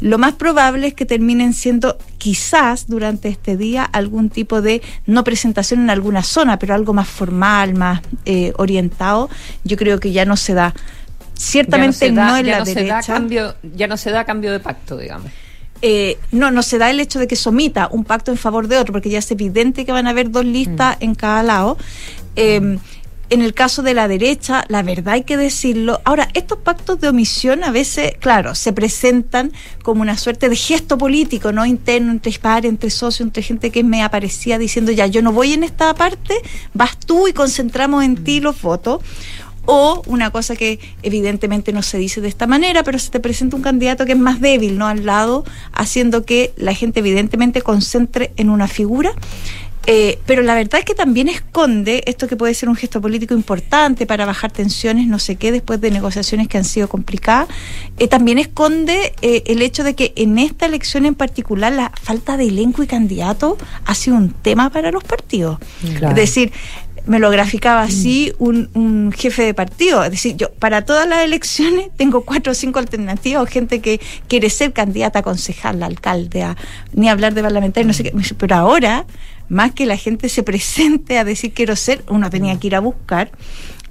[0.00, 5.24] lo más probable es que terminen siendo quizás durante este día algún tipo de no
[5.24, 9.28] presentación en alguna zona, pero algo más formal, más eh, orientado,
[9.64, 10.74] yo creo que ya no se da
[11.38, 13.00] ciertamente no, en la derecha.
[13.00, 15.30] cambio, ya no se da cambio de pacto, digamos.
[15.80, 18.76] Eh, no, no se da el hecho de que somita un pacto en favor de
[18.78, 21.04] otro, porque ya es evidente que van a haber dos listas mm.
[21.04, 21.78] en cada lado.
[22.34, 22.78] Em,
[23.30, 26.00] en el caso de la derecha, la verdad hay que decirlo.
[26.04, 30.96] Ahora, estos pactos de omisión a veces, claro, se presentan como una suerte de gesto
[30.96, 31.66] político, ¿no?
[31.66, 35.52] Interno, entre pares, entre socios, entre gente que me aparecía diciendo, ya, yo no voy
[35.52, 36.34] en esta parte,
[36.72, 38.44] vas tú y concentramos en ti mm.
[38.44, 39.02] los votos
[39.70, 43.54] o una cosa que evidentemente no se dice de esta manera, pero se te presenta
[43.54, 44.86] un candidato que es más débil, ¿no?
[44.86, 45.44] Al lado,
[45.74, 49.12] haciendo que la gente evidentemente concentre en una figura.
[49.90, 53.32] Eh, pero la verdad es que también esconde esto que puede ser un gesto político
[53.32, 57.48] importante para bajar tensiones, no sé qué, después de negociaciones que han sido complicadas.
[57.98, 62.36] Eh, también esconde eh, el hecho de que en esta elección en particular la falta
[62.36, 63.56] de elenco y candidato
[63.86, 65.58] ha sido un tema para los partidos.
[65.82, 66.52] Es decir,
[67.08, 70.04] me lo graficaba así un, un, jefe de partido.
[70.04, 73.98] Es decir, yo para todas las elecciones tengo cuatro o cinco alternativas, o gente que
[74.28, 76.46] quiere ser candidata a concejal, alcalde,
[76.92, 78.12] ni hablar de parlamentario, no sé qué.
[78.36, 79.06] Pero ahora,
[79.48, 82.80] más que la gente se presente a decir quiero ser, uno tenía que ir a
[82.80, 83.32] buscar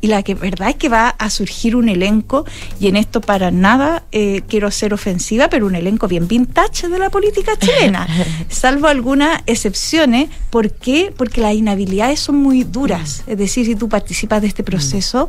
[0.02, 2.46] y la que verdad es que va a surgir un elenco,
[2.80, 7.00] y en esto para nada eh, quiero ser ofensiva, pero un elenco bien vintage de
[7.00, 8.08] la política chilena,
[8.50, 10.30] salvo algunas excepciones.
[10.50, 11.14] ¿Por qué?
[11.16, 13.24] Porque las inhabilidades son muy duras.
[13.28, 15.28] Es decir, si tú participas de este proceso,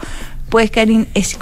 [0.48, 0.88] puedes caer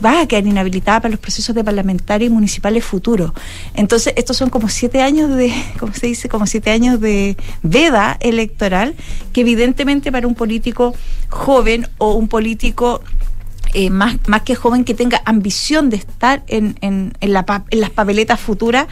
[0.00, 3.32] vas a quedar inhabilitada para los procesos de parlamentarios y municipales futuros.
[3.74, 6.28] Entonces, estos son como siete años de, ¿cómo se dice?
[6.28, 8.94] Como siete años de veda electoral,
[9.32, 10.94] que evidentemente para un político
[11.28, 13.02] joven o un político
[13.74, 17.80] eh, más, más que joven que tenga ambición de estar en, en, en, la, en
[17.80, 18.86] las papeletas futuras,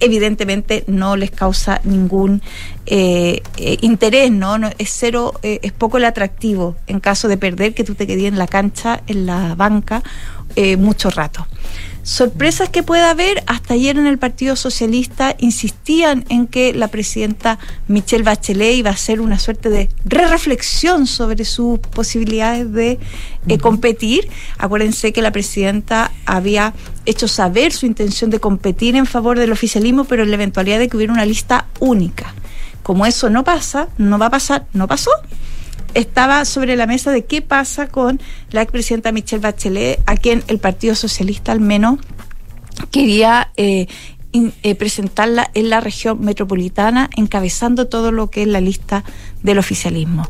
[0.00, 2.42] evidentemente no les causa ningún
[2.86, 4.56] eh, eh, interés, ¿no?
[4.78, 8.38] Es cero, es poco el atractivo en caso de perder que tú te quedes en
[8.38, 10.02] la cancha, en la banca,
[10.78, 11.46] mucho rato.
[12.10, 17.60] Sorpresas que pueda haber, hasta ayer en el Partido Socialista insistían en que la presidenta
[17.86, 22.98] Michelle Bachelet iba a hacer una suerte de re-reflexión sobre sus posibilidades de
[23.46, 24.28] eh, competir.
[24.58, 26.74] Acuérdense que la presidenta había
[27.06, 30.88] hecho saber su intención de competir en favor del oficialismo, pero en la eventualidad de
[30.88, 32.34] que hubiera una lista única.
[32.82, 35.12] Como eso no pasa, no va a pasar, no pasó
[35.94, 38.20] estaba sobre la mesa de qué pasa con
[38.50, 41.98] la expresidenta Michelle Bachelet, a quien el Partido Socialista al menos
[42.90, 43.86] quería eh,
[44.32, 49.04] eh, presentarla en la región metropolitana, encabezando todo lo que es la lista
[49.42, 50.28] del oficialismo.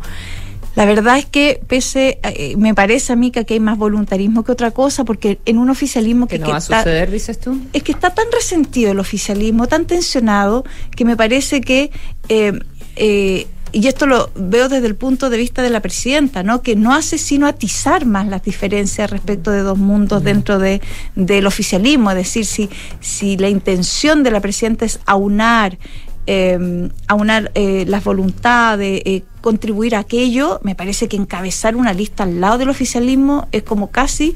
[0.76, 4.44] La verdad es que pese, eh, me parece a mí que aquí hay más voluntarismo
[4.44, 7.82] que otra cosa, porque en un oficialismo que, no va a suceder, dices tú, es
[7.82, 11.90] que está tan resentido el oficialismo, tan tensionado, que me parece que
[13.72, 16.62] y esto lo veo desde el punto de vista de la presidenta, ¿no?
[16.62, 20.80] que no hace sino atizar más las diferencias respecto de dos mundos dentro de,
[21.14, 22.68] del oficialismo, es decir, si,
[23.00, 25.78] si la intención de la presidenta es aunar
[26.26, 32.24] em, aunar eh, las voluntades, eh, contribuir a aquello, me parece que encabezar una lista
[32.24, 34.34] al lado del oficialismo es como casi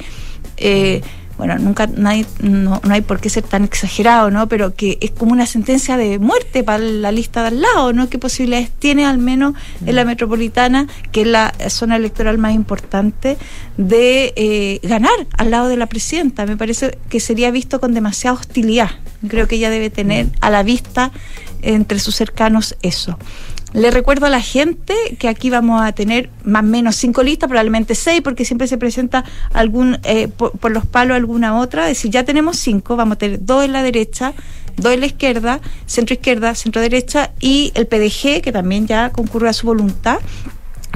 [0.56, 1.02] eh,
[1.36, 4.48] bueno, nunca nadie, no, no hay por qué ser tan exagerado, ¿no?
[4.48, 8.08] Pero que es como una sentencia de muerte para la lista de al lado, ¿no?
[8.08, 9.54] ¿Qué posibilidades tiene al menos
[9.84, 13.36] en la metropolitana, que es la zona electoral más importante,
[13.76, 16.46] de eh, ganar al lado de la presidenta?
[16.46, 18.90] Me parece que sería visto con demasiada hostilidad.
[19.28, 21.10] Creo que ella debe tener a la vista
[21.62, 23.18] entre sus cercanos eso.
[23.74, 27.48] Le recuerdo a la gente que aquí vamos a tener más o menos cinco listas,
[27.48, 31.90] probablemente seis, porque siempre se presenta algún eh, por, los palos alguna otra.
[31.90, 34.32] Es decir, ya tenemos cinco, vamos a tener dos en la derecha,
[34.76, 39.48] dos en la izquierda, centro izquierda, centro derecha y el PDG, que también ya concurre
[39.48, 40.18] a su voluntad.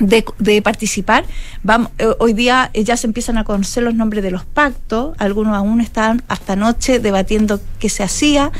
[0.01, 1.25] De, de, participar.
[1.65, 5.17] Vamos, eh, hoy día eh, ya se empiezan a conocer los nombres de los pactos,
[5.19, 8.53] algunos aún están hasta anoche debatiendo qué se hacía.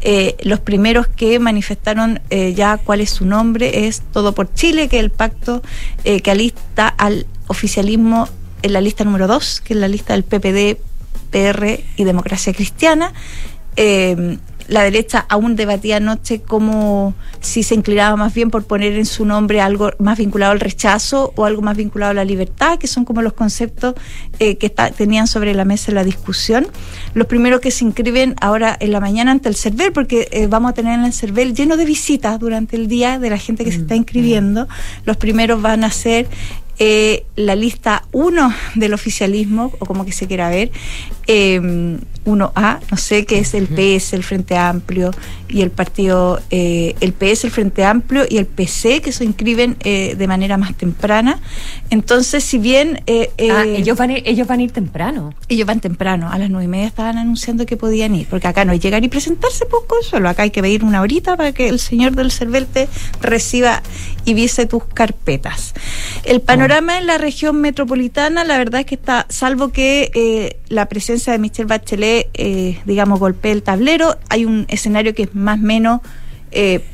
[0.00, 4.88] Eh, los primeros que manifestaron eh, ya cuál es su nombre es Todo por Chile,
[4.88, 5.62] que es el pacto
[6.04, 8.28] eh, que alista al oficialismo
[8.62, 10.78] en la lista número 2, que es la lista del PPD,
[11.30, 13.12] PR y Democracia Cristiana
[14.68, 19.24] la derecha aún debatía anoche como si se inclinaba más bien por poner en su
[19.24, 23.04] nombre algo más vinculado al rechazo o algo más vinculado a la libertad, que son
[23.04, 23.94] como los conceptos
[24.38, 26.66] eh, que está, tenían sobre la mesa la discusión.
[27.14, 30.70] Los primeros que se inscriben ahora en la mañana ante el CERVEL, porque eh, vamos
[30.70, 33.72] a tener en el CERVEL lleno de visitas durante el día de la gente que
[33.72, 34.68] se está inscribiendo.
[35.04, 36.28] Los primeros van a ser
[36.78, 40.70] eh, la lista 1 del oficialismo, o como que se quiera ver,
[41.26, 45.12] eh, 1A, no sé, qué es el PS, el Frente Amplio,
[45.48, 49.76] y el partido, eh, el PS, el Frente Amplio y el PC, que se inscriben
[49.84, 51.40] eh, de manera más temprana.
[51.90, 53.02] Entonces, si bien...
[53.06, 55.34] Eh, ah, ellos, van a ir, ellos van a ir temprano.
[55.48, 58.64] Ellos van temprano, a las nueve y media estaban anunciando que podían ir, porque acá
[58.64, 61.68] no es llegar y presentarse poco, solo acá hay que pedir una horita para que
[61.68, 62.88] el señor del CERVEL te
[63.20, 63.82] reciba
[64.24, 65.74] y viese tus carpetas.
[66.24, 71.15] El panorama en la región metropolitana, la verdad es que está, salvo que la presencia
[71.24, 76.00] de Michelle Bachelet, eh, digamos, golpee el tablero, hay un escenario que es más menos,
[76.50, 76.84] eh,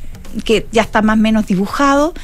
[0.44, 2.14] que ya está más menos dibujado.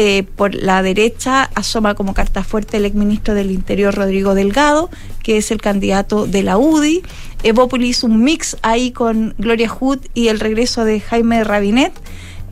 [0.00, 4.90] Eh, por la derecha asoma como carta fuerte el exministro del Interior Rodrigo Delgado,
[5.24, 7.02] que es el candidato de la UDI.
[7.42, 11.92] Evópolis hizo un mix ahí con Gloria Hood y el regreso de Jaime Rabinet,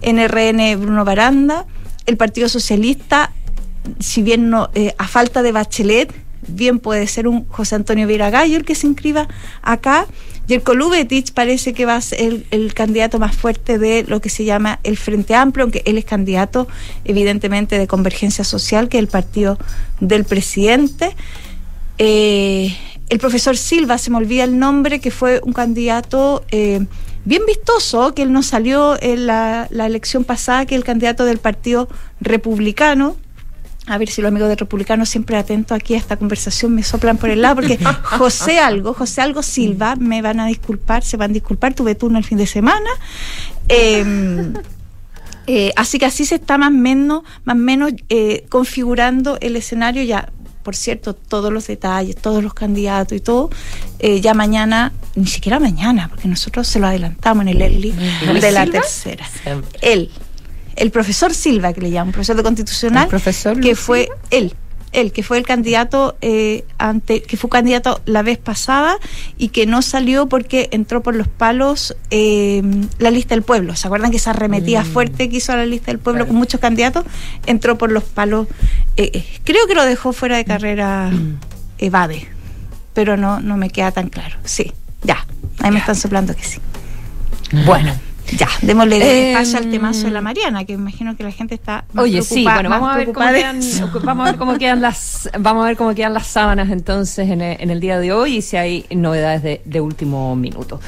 [0.03, 1.66] NRN Bruno Baranda.
[2.07, 3.32] El Partido Socialista,
[4.01, 6.12] si bien no, eh, a falta de Bachelet,
[6.49, 9.28] bien puede ser un José Antonio Viragallo el que se inscriba
[9.62, 10.07] acá.
[10.49, 14.28] Jerko Lubetich parece que va a ser el, el, candidato más fuerte de lo que
[14.28, 16.68] se llama el Frente Amplio, aunque él es candidato
[17.05, 19.59] evidentemente de Convergencia Social, que es el partido
[20.01, 21.16] del presidente.
[21.99, 22.76] Eh,
[23.09, 26.84] el profesor Silva, se me olvida el nombre, que fue un candidato eh,
[27.24, 31.24] bien vistoso, que él no salió en la, la elección pasada, que es el candidato
[31.24, 31.88] del Partido
[32.20, 33.16] Republicano,
[33.87, 37.18] a ver si los amigos de Republicanos siempre atentos aquí a esta conversación me soplan
[37.18, 41.30] por el lado, porque José Algo, José Algo Silva, me van a disculpar, se van
[41.30, 42.91] a disculpar, tuve turno el fin de semana.
[43.68, 44.53] Eh,
[45.47, 50.03] eh, así que así se está más o menos, más menos eh, configurando el escenario
[50.03, 50.30] ya.
[50.64, 53.51] Por cierto, todos los detalles, todos los candidatos y todo,
[54.01, 57.95] eh, ya mañana, ni siquiera mañana, porque nosotros se lo adelantamos en el early
[58.41, 59.24] de la tercera.
[59.80, 60.11] Él,
[60.76, 64.54] el profesor Silva, que le llaman, profesor de constitucional, profesor que fue él,
[64.92, 68.96] él, que fue el candidato eh, ante, que fue candidato la vez pasada
[69.36, 72.62] y que no salió porque entró por los palos eh,
[72.98, 73.76] la lista del pueblo.
[73.76, 74.86] ¿Se acuerdan que esa arremetida mm.
[74.86, 76.28] fuerte que hizo a la lista del pueblo claro.
[76.28, 77.04] con muchos candidatos?
[77.46, 78.48] Entró por los palos.
[78.96, 81.10] Eh, creo que lo dejó fuera de carrera
[81.78, 82.28] Evade,
[82.94, 84.36] pero no, no me queda tan claro.
[84.44, 84.72] Sí,
[85.02, 85.26] ya,
[85.58, 85.70] ahí ya.
[85.72, 86.58] me están soplando que sí.
[87.66, 87.92] Bueno.
[88.32, 91.84] Ya, démosle eh, espacio al temazo de la Mariana, que imagino que la gente está
[91.92, 93.60] más Oye, sí, bueno, vamos a ver cómo quedan,
[94.02, 97.40] vamos a ver cómo quedan las vamos a ver cómo quedan las sábanas entonces en
[97.40, 100.80] el, en el día de hoy y si hay novedades de, de último minuto.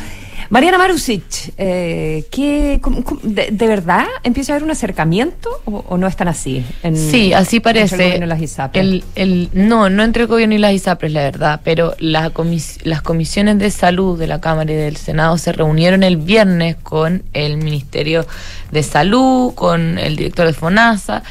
[0.51, 5.85] Mariana Marusic, eh, ¿qué, cómo, cómo, de, de, verdad empieza a haber un acercamiento o,
[5.89, 6.65] o no es tan así?
[6.83, 7.95] En, sí, así parece.
[7.95, 8.83] Entre el gobierno y las ISAPRES.
[8.83, 12.79] El, el, no, no entre el gobierno y las ISAPRES, la verdad, pero la comis,
[12.85, 17.25] las comisiones de salud de la Cámara y del Senado se reunieron el viernes con
[17.35, 18.27] el Ministerio
[18.71, 21.23] de Salud, con el director de FONASA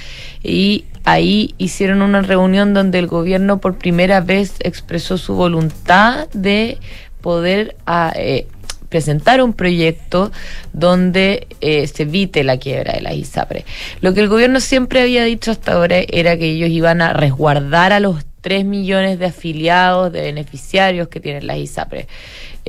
[0.43, 6.78] y ahí hicieron una reunión donde el gobierno por primera vez expresó su voluntad de
[7.22, 8.47] poder a, eh,
[8.89, 10.31] presentar un proyecto
[10.73, 13.65] donde eh, se evite la quiebra de la ISAPRE.
[14.01, 17.93] Lo que el gobierno siempre había dicho hasta ahora era que ellos iban a resguardar
[17.93, 22.07] a los 3 millones de afiliados, de beneficiarios que tienen la ISAPRE.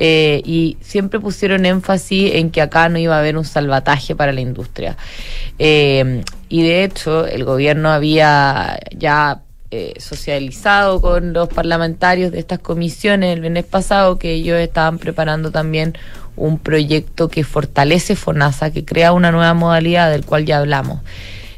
[0.01, 4.31] Eh, y siempre pusieron énfasis en que acá no iba a haber un salvataje para
[4.31, 4.95] la industria.
[5.57, 9.41] Eh, y de hecho, el gobierno había ya
[9.71, 15.51] eh, socializado con los parlamentarios de estas comisiones el viernes pasado que ellos estaban preparando
[15.51, 15.95] también
[16.35, 21.01] un proyecto que fortalece FONASA, que crea una nueva modalidad del cual ya hablamos.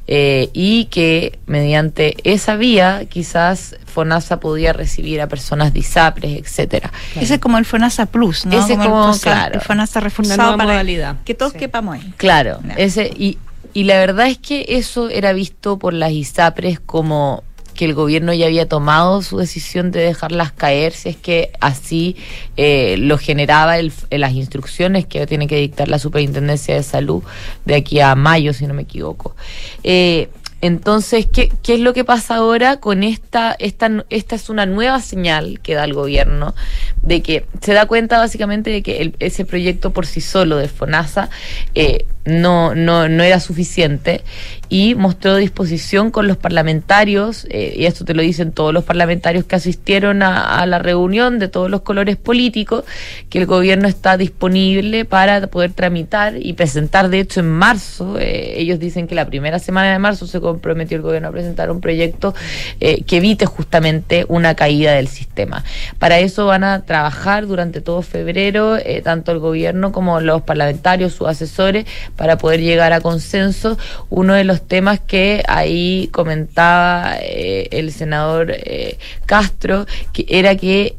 [0.07, 6.91] Eh, y que mediante esa vía quizás FONASA podía recibir a personas disapres, etcétera.
[7.15, 8.53] Ese es como el FONASA Plus, ¿no?
[8.53, 9.55] Ese es el como, proceso- claro.
[9.55, 11.17] el FONASA Una reforzado para modalidad.
[11.23, 11.59] que todos Sí.
[11.59, 12.13] quepamos ahí.
[12.17, 13.37] Claro, ese y,
[13.73, 17.43] y la verdad es que eso era visto por las ISAPRES como
[17.81, 22.15] que el gobierno ya había tomado su decisión de dejarlas caer, si es que así
[22.55, 27.23] eh, lo generaba en las instrucciones que tiene que dictar la Superintendencia de Salud
[27.65, 29.35] de aquí a mayo, si no me equivoco.
[29.81, 30.29] Eh,
[30.61, 34.05] entonces, ¿qué, ¿qué es lo que pasa ahora con esta, esta?
[34.11, 36.53] Esta es una nueva señal que da el gobierno
[37.01, 41.31] de que se da cuenta básicamente de que ese proyecto por sí solo de FONASA
[41.73, 44.23] eh, no, no, no era suficiente
[44.69, 49.43] y mostró disposición con los parlamentarios, eh, y esto te lo dicen todos los parlamentarios
[49.43, 52.85] que asistieron a, la reunión de todos los colores políticos,
[53.29, 58.53] que el gobierno está disponible para poder tramitar y presentar, de hecho, en marzo, eh,
[58.61, 61.81] ellos dicen que la primera semana de marzo se comprometió el gobierno a presentar un
[61.81, 62.33] proyecto
[62.79, 65.65] eh, que evite justamente una caída del sistema.
[65.99, 71.13] Para eso van a trabajar durante todo febrero, eh, tanto el gobierno como los parlamentarios,
[71.13, 71.85] sus asesores,
[72.15, 73.77] para poder llegar a consenso.
[74.09, 80.95] Uno de los temas que ahí comentaba eh, el senador eh, Castro, que era que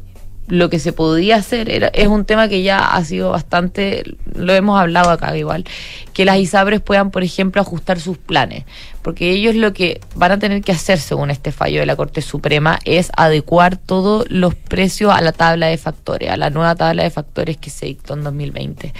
[0.48, 4.02] lo que se podía hacer era, es un tema que ya ha sido bastante,
[4.34, 5.64] lo hemos hablado acá igual,
[6.12, 8.64] que las ISABRES puedan, por ejemplo, ajustar sus planes,
[9.02, 12.22] porque ellos lo que van a tener que hacer, según este fallo de la Corte
[12.22, 17.02] Suprema, es adecuar todos los precios a la tabla de factores, a la nueva tabla
[17.02, 18.94] de factores que se dictó en 2020.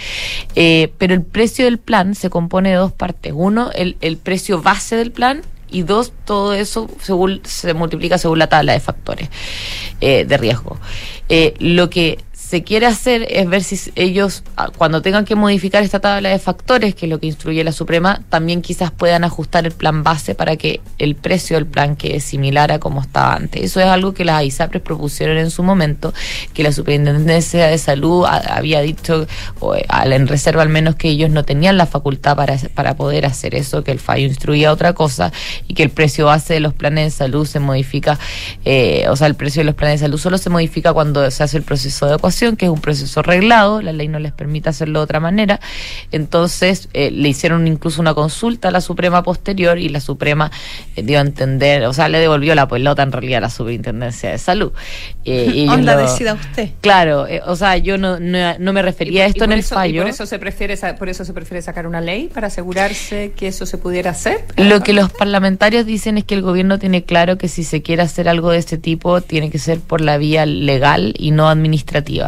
[0.55, 3.33] Eh, pero el precio del plan se compone de dos partes.
[3.35, 5.41] Uno, el, precio base del plan
[5.71, 9.29] y dos, todo eso según, se multiplica según la tabla de factores
[10.01, 10.77] eh, de riesgo.
[11.29, 12.19] Eh, lo que
[12.49, 16.37] se quiere hacer es ver si ellos, ah, cuando tengan que modificar esta tabla de
[16.39, 20.35] factores, que es lo que instruye la Suprema, también quizás puedan ajustar el plan base
[20.35, 23.63] para que el precio del plan quede similar a como estaba antes.
[23.63, 26.13] Eso es algo que las ISAPRES propusieron en su momento,
[26.53, 29.25] que la Superintendencia de Salud ha- había dicho,
[29.59, 33.25] o, eh, en reserva al menos, que ellos no tenían la facultad para, para poder
[33.25, 35.31] hacer eso, que el fallo instruía otra cosa
[35.67, 38.19] y que el precio base de los planes de salud se modifica,
[38.65, 41.41] eh, o sea, el precio de los planes de salud solo se modifica cuando se
[41.43, 42.17] hace el proceso de
[42.51, 45.59] que es un proceso reglado, la ley no les permite hacerlo de otra manera.
[46.11, 50.51] Entonces, eh, le hicieron incluso una consulta a la Suprema posterior y la Suprema
[50.95, 54.29] eh, dio a entender, o sea, le devolvió la pelota en realidad a la Superintendencia
[54.31, 54.71] de Salud.
[55.25, 56.69] Eh, y Onda, lo- decida usted.
[56.81, 59.75] Claro, eh, o sea, yo no, no, no me refería a esto en el eso-
[59.75, 60.01] y fallo.
[60.03, 63.65] por eso se prefiere por eso se prefiere sacar una ley para asegurarse que eso
[63.65, 64.45] se pudiera hacer.
[64.57, 68.01] Lo que los parlamentarios dicen es que el gobierno tiene claro que si se quiere
[68.01, 72.22] hacer algo de este tipo, tiene que ser por la vía legal y no administrativa.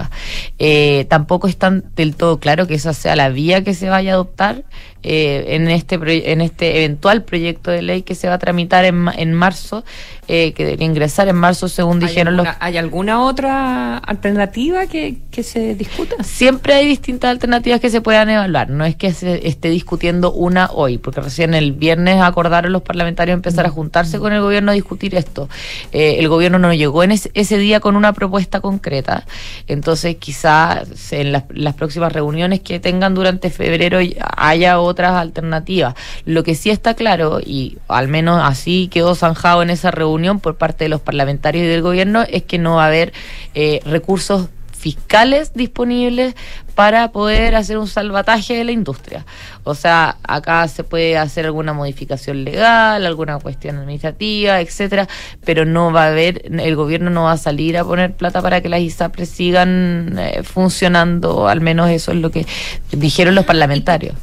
[0.59, 1.57] Eh, tampoco es
[1.95, 4.63] del todo claro que esa sea la vía que se vaya a adoptar
[5.07, 5.99] eh, en este
[6.31, 9.83] en este eventual proyecto de ley que se va a tramitar en, en marzo,
[10.27, 15.17] eh, que debería ingresar en marzo, según ¿Hay dijeron los ¿Hay alguna otra alternativa que,
[15.29, 16.23] que se discuta?
[16.23, 18.71] Siempre hay distintas alternativas que se puedan evaluar.
[18.71, 23.35] No es que se esté discutiendo una hoy, porque recién el viernes acordaron los parlamentarios
[23.35, 25.49] empezar a juntarse con el gobierno a discutir esto.
[25.91, 29.25] Eh, el gobierno no llegó en ese, ese día con una propuesta concreta.
[29.67, 33.99] Entonces, quizás en las, las próximas reuniones que tengan durante febrero
[34.35, 35.93] haya otras alternativas.
[36.25, 40.55] Lo que sí está claro, y al menos así quedó zanjado en esa reunión por
[40.55, 43.13] parte de los parlamentarios y del gobierno, es que no va a haber
[43.53, 44.49] eh, recursos
[44.85, 46.35] fiscales disponibles
[46.75, 49.25] para poder hacer un salvataje de la industria.
[49.63, 55.07] O sea, acá se puede hacer alguna modificación legal, alguna cuestión administrativa, etcétera,
[55.43, 58.61] pero no va a haber, el gobierno no va a salir a poner plata para
[58.61, 62.45] que las ISAPRES sigan eh, funcionando, al menos eso es lo que
[62.91, 64.15] dijeron los parlamentarios.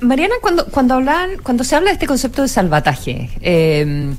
[0.00, 4.14] Mariana, cuando, cuando hablan, cuando se habla de este concepto de salvataje, eh,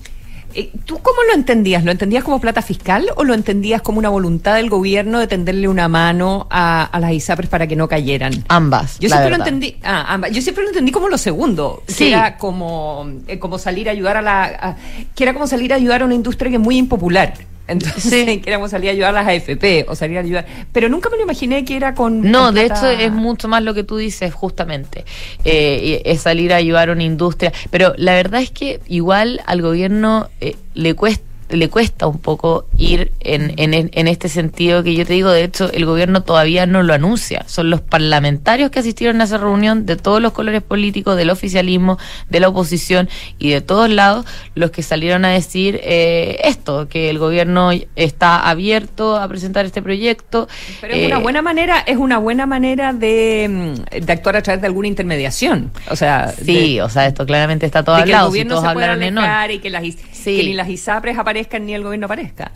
[0.54, 1.84] eh, ¿tú cómo lo entendías?
[1.86, 5.68] ¿Lo entendías como plata fiscal o lo entendías como una voluntad del gobierno de tenderle
[5.70, 8.34] una mano a, a las ISAPRES para que no cayeran?
[8.50, 9.00] Ambas.
[9.00, 10.32] Yo siempre lo entendí, ah, ambas.
[10.32, 12.08] yo siempre lo entendí como lo segundo, que Sí.
[12.10, 14.76] era como, eh, como salir a ayudar a la, a-
[15.16, 17.34] que era como salir a ayudar a una industria que es muy impopular.
[17.68, 20.46] Entonces, que era como salir a ayudar a las AFP o salir a ayudar.
[20.74, 22.22] Pero nunca me lo imaginé que era con.
[22.30, 25.06] No, con de plata- hecho es mucho más lo que tú dices, justamente.
[25.46, 27.54] Eh, es salir a ayudar a una industria.
[27.70, 31.24] Pero la verdad es que igual al gobierno eh, le cuesta.
[31.52, 35.44] Le cuesta un poco ir en, en, en este sentido que yo te digo, de
[35.44, 37.44] hecho, el gobierno todavía no lo anuncia.
[37.48, 41.98] Son los parlamentarios que asistieron a esa reunión de todos los colores políticos, del oficialismo,
[42.30, 44.26] de la oposición y de todos lados,
[44.56, 49.82] los que salieron a decir eh, esto, que el gobierno está abierto a presentar este
[49.82, 50.48] proyecto.
[50.80, 54.42] Pero es una Eh, buena manera, es una buena manera de, mm, de actuar a
[54.42, 55.72] través de alguna intermediación.
[55.90, 58.28] O sea, Sí, de- o sea, esto claramente está todo de que el hablado.
[58.28, 61.18] si gobierno todos se hablaron en alejar y que, las, is- que ni las ISAPRES
[61.42, 62.52] aparezcan ni el gobierno aparezca.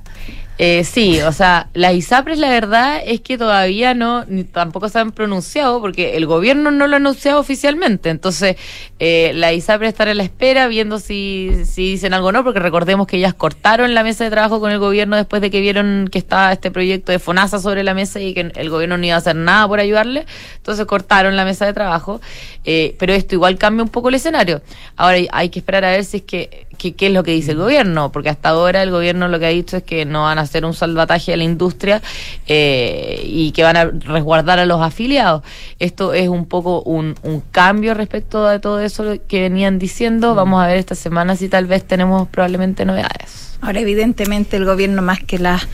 [0.57, 4.99] Eh, sí, o sea, las ISAPRES la verdad es que todavía no, ni tampoco se
[4.99, 8.09] han pronunciado porque el gobierno no lo ha anunciado oficialmente.
[8.09, 8.55] Entonces,
[8.99, 12.59] eh, la ISAPRES estará a la espera viendo si, si dicen algo o no, porque
[12.61, 16.07] recordemos que ellas cortaron la mesa de trabajo con el gobierno después de que vieron
[16.09, 19.15] que estaba este proyecto de FONASA sobre la mesa y que el gobierno no iba
[19.15, 20.25] a hacer nada por ayudarle.
[20.55, 22.21] Entonces cortaron la mesa de trabajo.
[22.63, 24.61] Eh, pero esto igual cambia un poco el escenario.
[24.95, 27.57] Ahora hay, que esperar a ver si es que- qué es lo que dice el
[27.57, 30.44] gobierno, porque hasta ahora el gobierno lo que ha dicho es que no van a
[30.45, 32.01] hacer un salvataje a la industria
[32.47, 35.43] eh, y que van a resguardar a los afiliados.
[35.79, 40.35] Esto es un poco un, un cambio respecto de todo eso que venían diciendo.
[40.35, 43.57] Vamos a ver esta semana si tal vez tenemos probablemente novedades.
[43.61, 45.67] Ahora, evidentemente, el gobierno más que las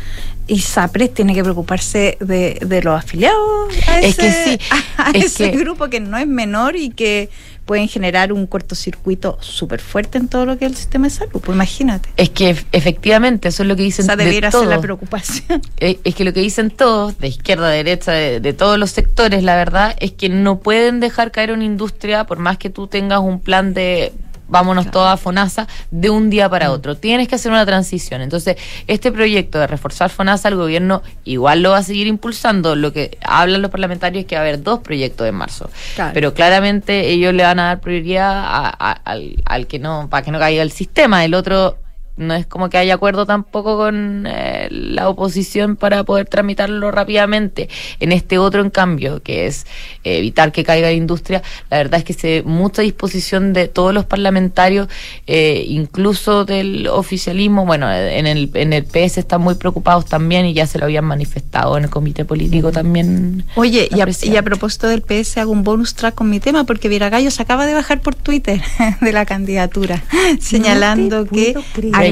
[0.47, 5.25] ISAPRES tiene que preocuparse de, de los afiliados a Es ese, que sí, a es
[5.25, 7.29] ese que- grupo que no es menor y que
[7.71, 11.39] pueden generar un cortocircuito súper fuerte en todo lo que es el sistema de salud.
[11.41, 12.09] Pues imagínate.
[12.17, 15.61] Es que ef- efectivamente eso es lo que dicen Esa de debiera ser la preocupación.
[15.79, 18.91] Eh, es que lo que dicen todos, de izquierda a derecha, de, de todos los
[18.91, 22.87] sectores, la verdad, es que no pueden dejar caer una industria por más que tú
[22.87, 24.11] tengas un plan de
[24.51, 26.95] vámonos todos a FONASA de un día para otro.
[26.95, 28.21] Tienes que hacer una transición.
[28.21, 32.75] Entonces, este proyecto de reforzar FONASA, el gobierno igual lo va a seguir impulsando.
[32.75, 35.69] Lo que hablan los parlamentarios es que va a haber dos proyectos en marzo.
[35.95, 36.11] Claro.
[36.13, 40.23] Pero claramente ellos le van a dar prioridad a- a- al, al que no, para
[40.23, 41.25] que no caiga el sistema.
[41.25, 41.77] El otro
[42.21, 47.69] no es como que haya acuerdo tampoco con eh, la oposición para poder tramitarlo rápidamente.
[47.99, 49.65] En este otro, en cambio, que es
[50.03, 53.67] eh, evitar que caiga la industria, la verdad es que se ve mucha disposición de
[53.67, 54.87] todos los parlamentarios,
[55.27, 57.65] eh, incluso del oficialismo.
[57.65, 61.05] Bueno, en el, en el PS están muy preocupados también y ya se lo habían
[61.05, 63.43] manifestado en el comité político también.
[63.55, 66.63] Oye, y a, y a propósito del PS, hago un bonus track con mi tema
[66.63, 68.61] porque Viragallo se acaba de bajar por Twitter
[69.01, 70.03] de la candidatura,
[70.39, 71.55] señalando que.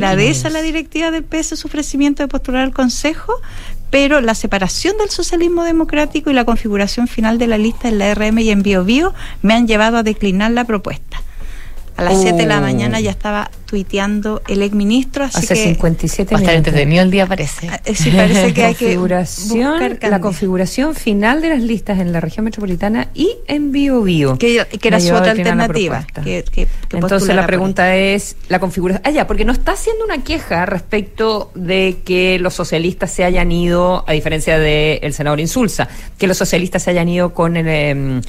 [0.08, 3.34] Agradece a la directiva del PS su ofrecimiento de postular al Consejo,
[3.90, 8.14] pero la separación del socialismo democrático y la configuración final de la lista en la
[8.14, 11.09] RM y en Bio Bio me han llevado a declinar la propuesta.
[12.00, 12.62] A las 7 de la Oh.
[12.62, 16.68] mañana ya estaba tuiteando el exministro, así Hace que 57 Va a estar minutos.
[16.74, 17.68] entretenido el día, parece.
[17.86, 22.20] eh, sí parece que hay que buscar la configuración final de las listas en la
[22.20, 24.38] región metropolitana y en Bio Bio.
[24.38, 26.00] que, que era su otra alternativa.
[26.08, 26.22] propuesta.
[26.24, 29.02] Que, que- que Entonces la pregunta es la configuración.
[29.06, 33.52] Ah, ya, porque no está haciendo una queja respecto de que los socialistas se hayan
[33.52, 35.88] ido, a diferencia del senador Insulza,
[36.18, 38.22] que los socialistas se hayan ido con el em,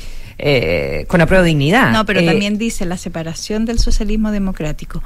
[0.43, 1.93] eh, con la prueba de dignidad.
[1.93, 5.03] No, pero Eh, también dice la separación del socialismo democrático.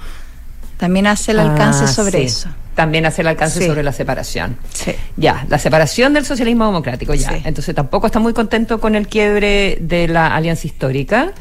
[0.76, 2.24] También hace el alcance ah, sobre sí.
[2.24, 2.48] eso.
[2.74, 3.66] También hace el alcance Sí.
[3.66, 4.56] sobre la separación.
[4.72, 4.92] Sí.
[5.16, 7.30] Ya, la separación del socialismo democrático, ya.
[7.30, 7.42] Sí.
[7.44, 11.32] Entonces tampoco está muy contento con el quiebre de la alianza histórica.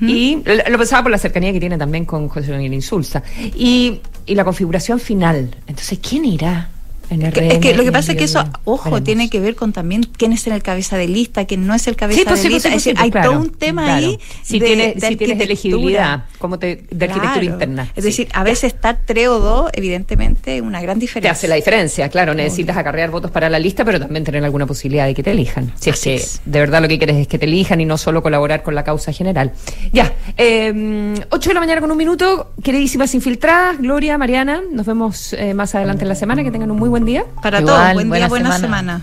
[0.00, 3.22] Y lo pensaba por la cercanía que tiene también con José Manuel Insulza.
[3.54, 5.54] Y, y la configuración final.
[5.68, 6.70] Entonces, ¿quién irá
[7.10, 8.60] en el Que- es que lo que pasa es que eso, Veremos.
[8.64, 11.86] ojo, tiene que ver con también quién es el cabeza de lista, quién no es
[11.86, 12.68] el cabeza Sí, pues, de sí, lista.
[12.70, 14.06] sí, es decir, hay claro, todo un tema claro.
[14.06, 17.44] ahí Si de, tienes, de si tienes elegibilidad, como te, de arquitectura Claro.
[17.44, 17.88] interna.
[17.96, 21.32] Es decir, a veces estar tres o dos, evidentemente, una gran te diferencia.
[21.32, 25.06] hace la diferencia, claro, necesitas acarrear votos para la lista, pero también tener alguna posibilidad
[25.06, 25.72] de que te elijan.
[25.78, 26.40] Si es Así que es.
[26.44, 28.84] de verdad lo que quieres es que te elijan y no solo colaborar con la
[28.84, 29.52] causa general.
[29.92, 35.32] Ya, eh, 8 de la mañana con un minuto, queridísimas infiltradas, Gloria, Mariana, nos vemos
[35.32, 37.24] eh, más adelante en la semana, que tengan un muy buen día.
[37.42, 39.02] Para Igual, todos, buen buena día, buena semana.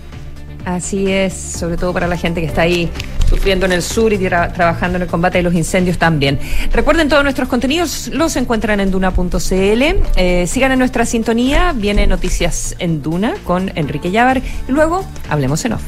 [0.76, 2.90] Así es, sobre todo para la gente que está ahí
[3.28, 6.38] sufriendo en el sur y tra- trabajando en el combate de los incendios también.
[6.72, 9.82] Recuerden todos nuestros contenidos, los encuentran en duna.cl.
[10.16, 14.38] Eh, sigan en nuestra sintonía, viene Noticias en Duna con Enrique Llávar
[14.68, 15.82] y luego hablemos en off.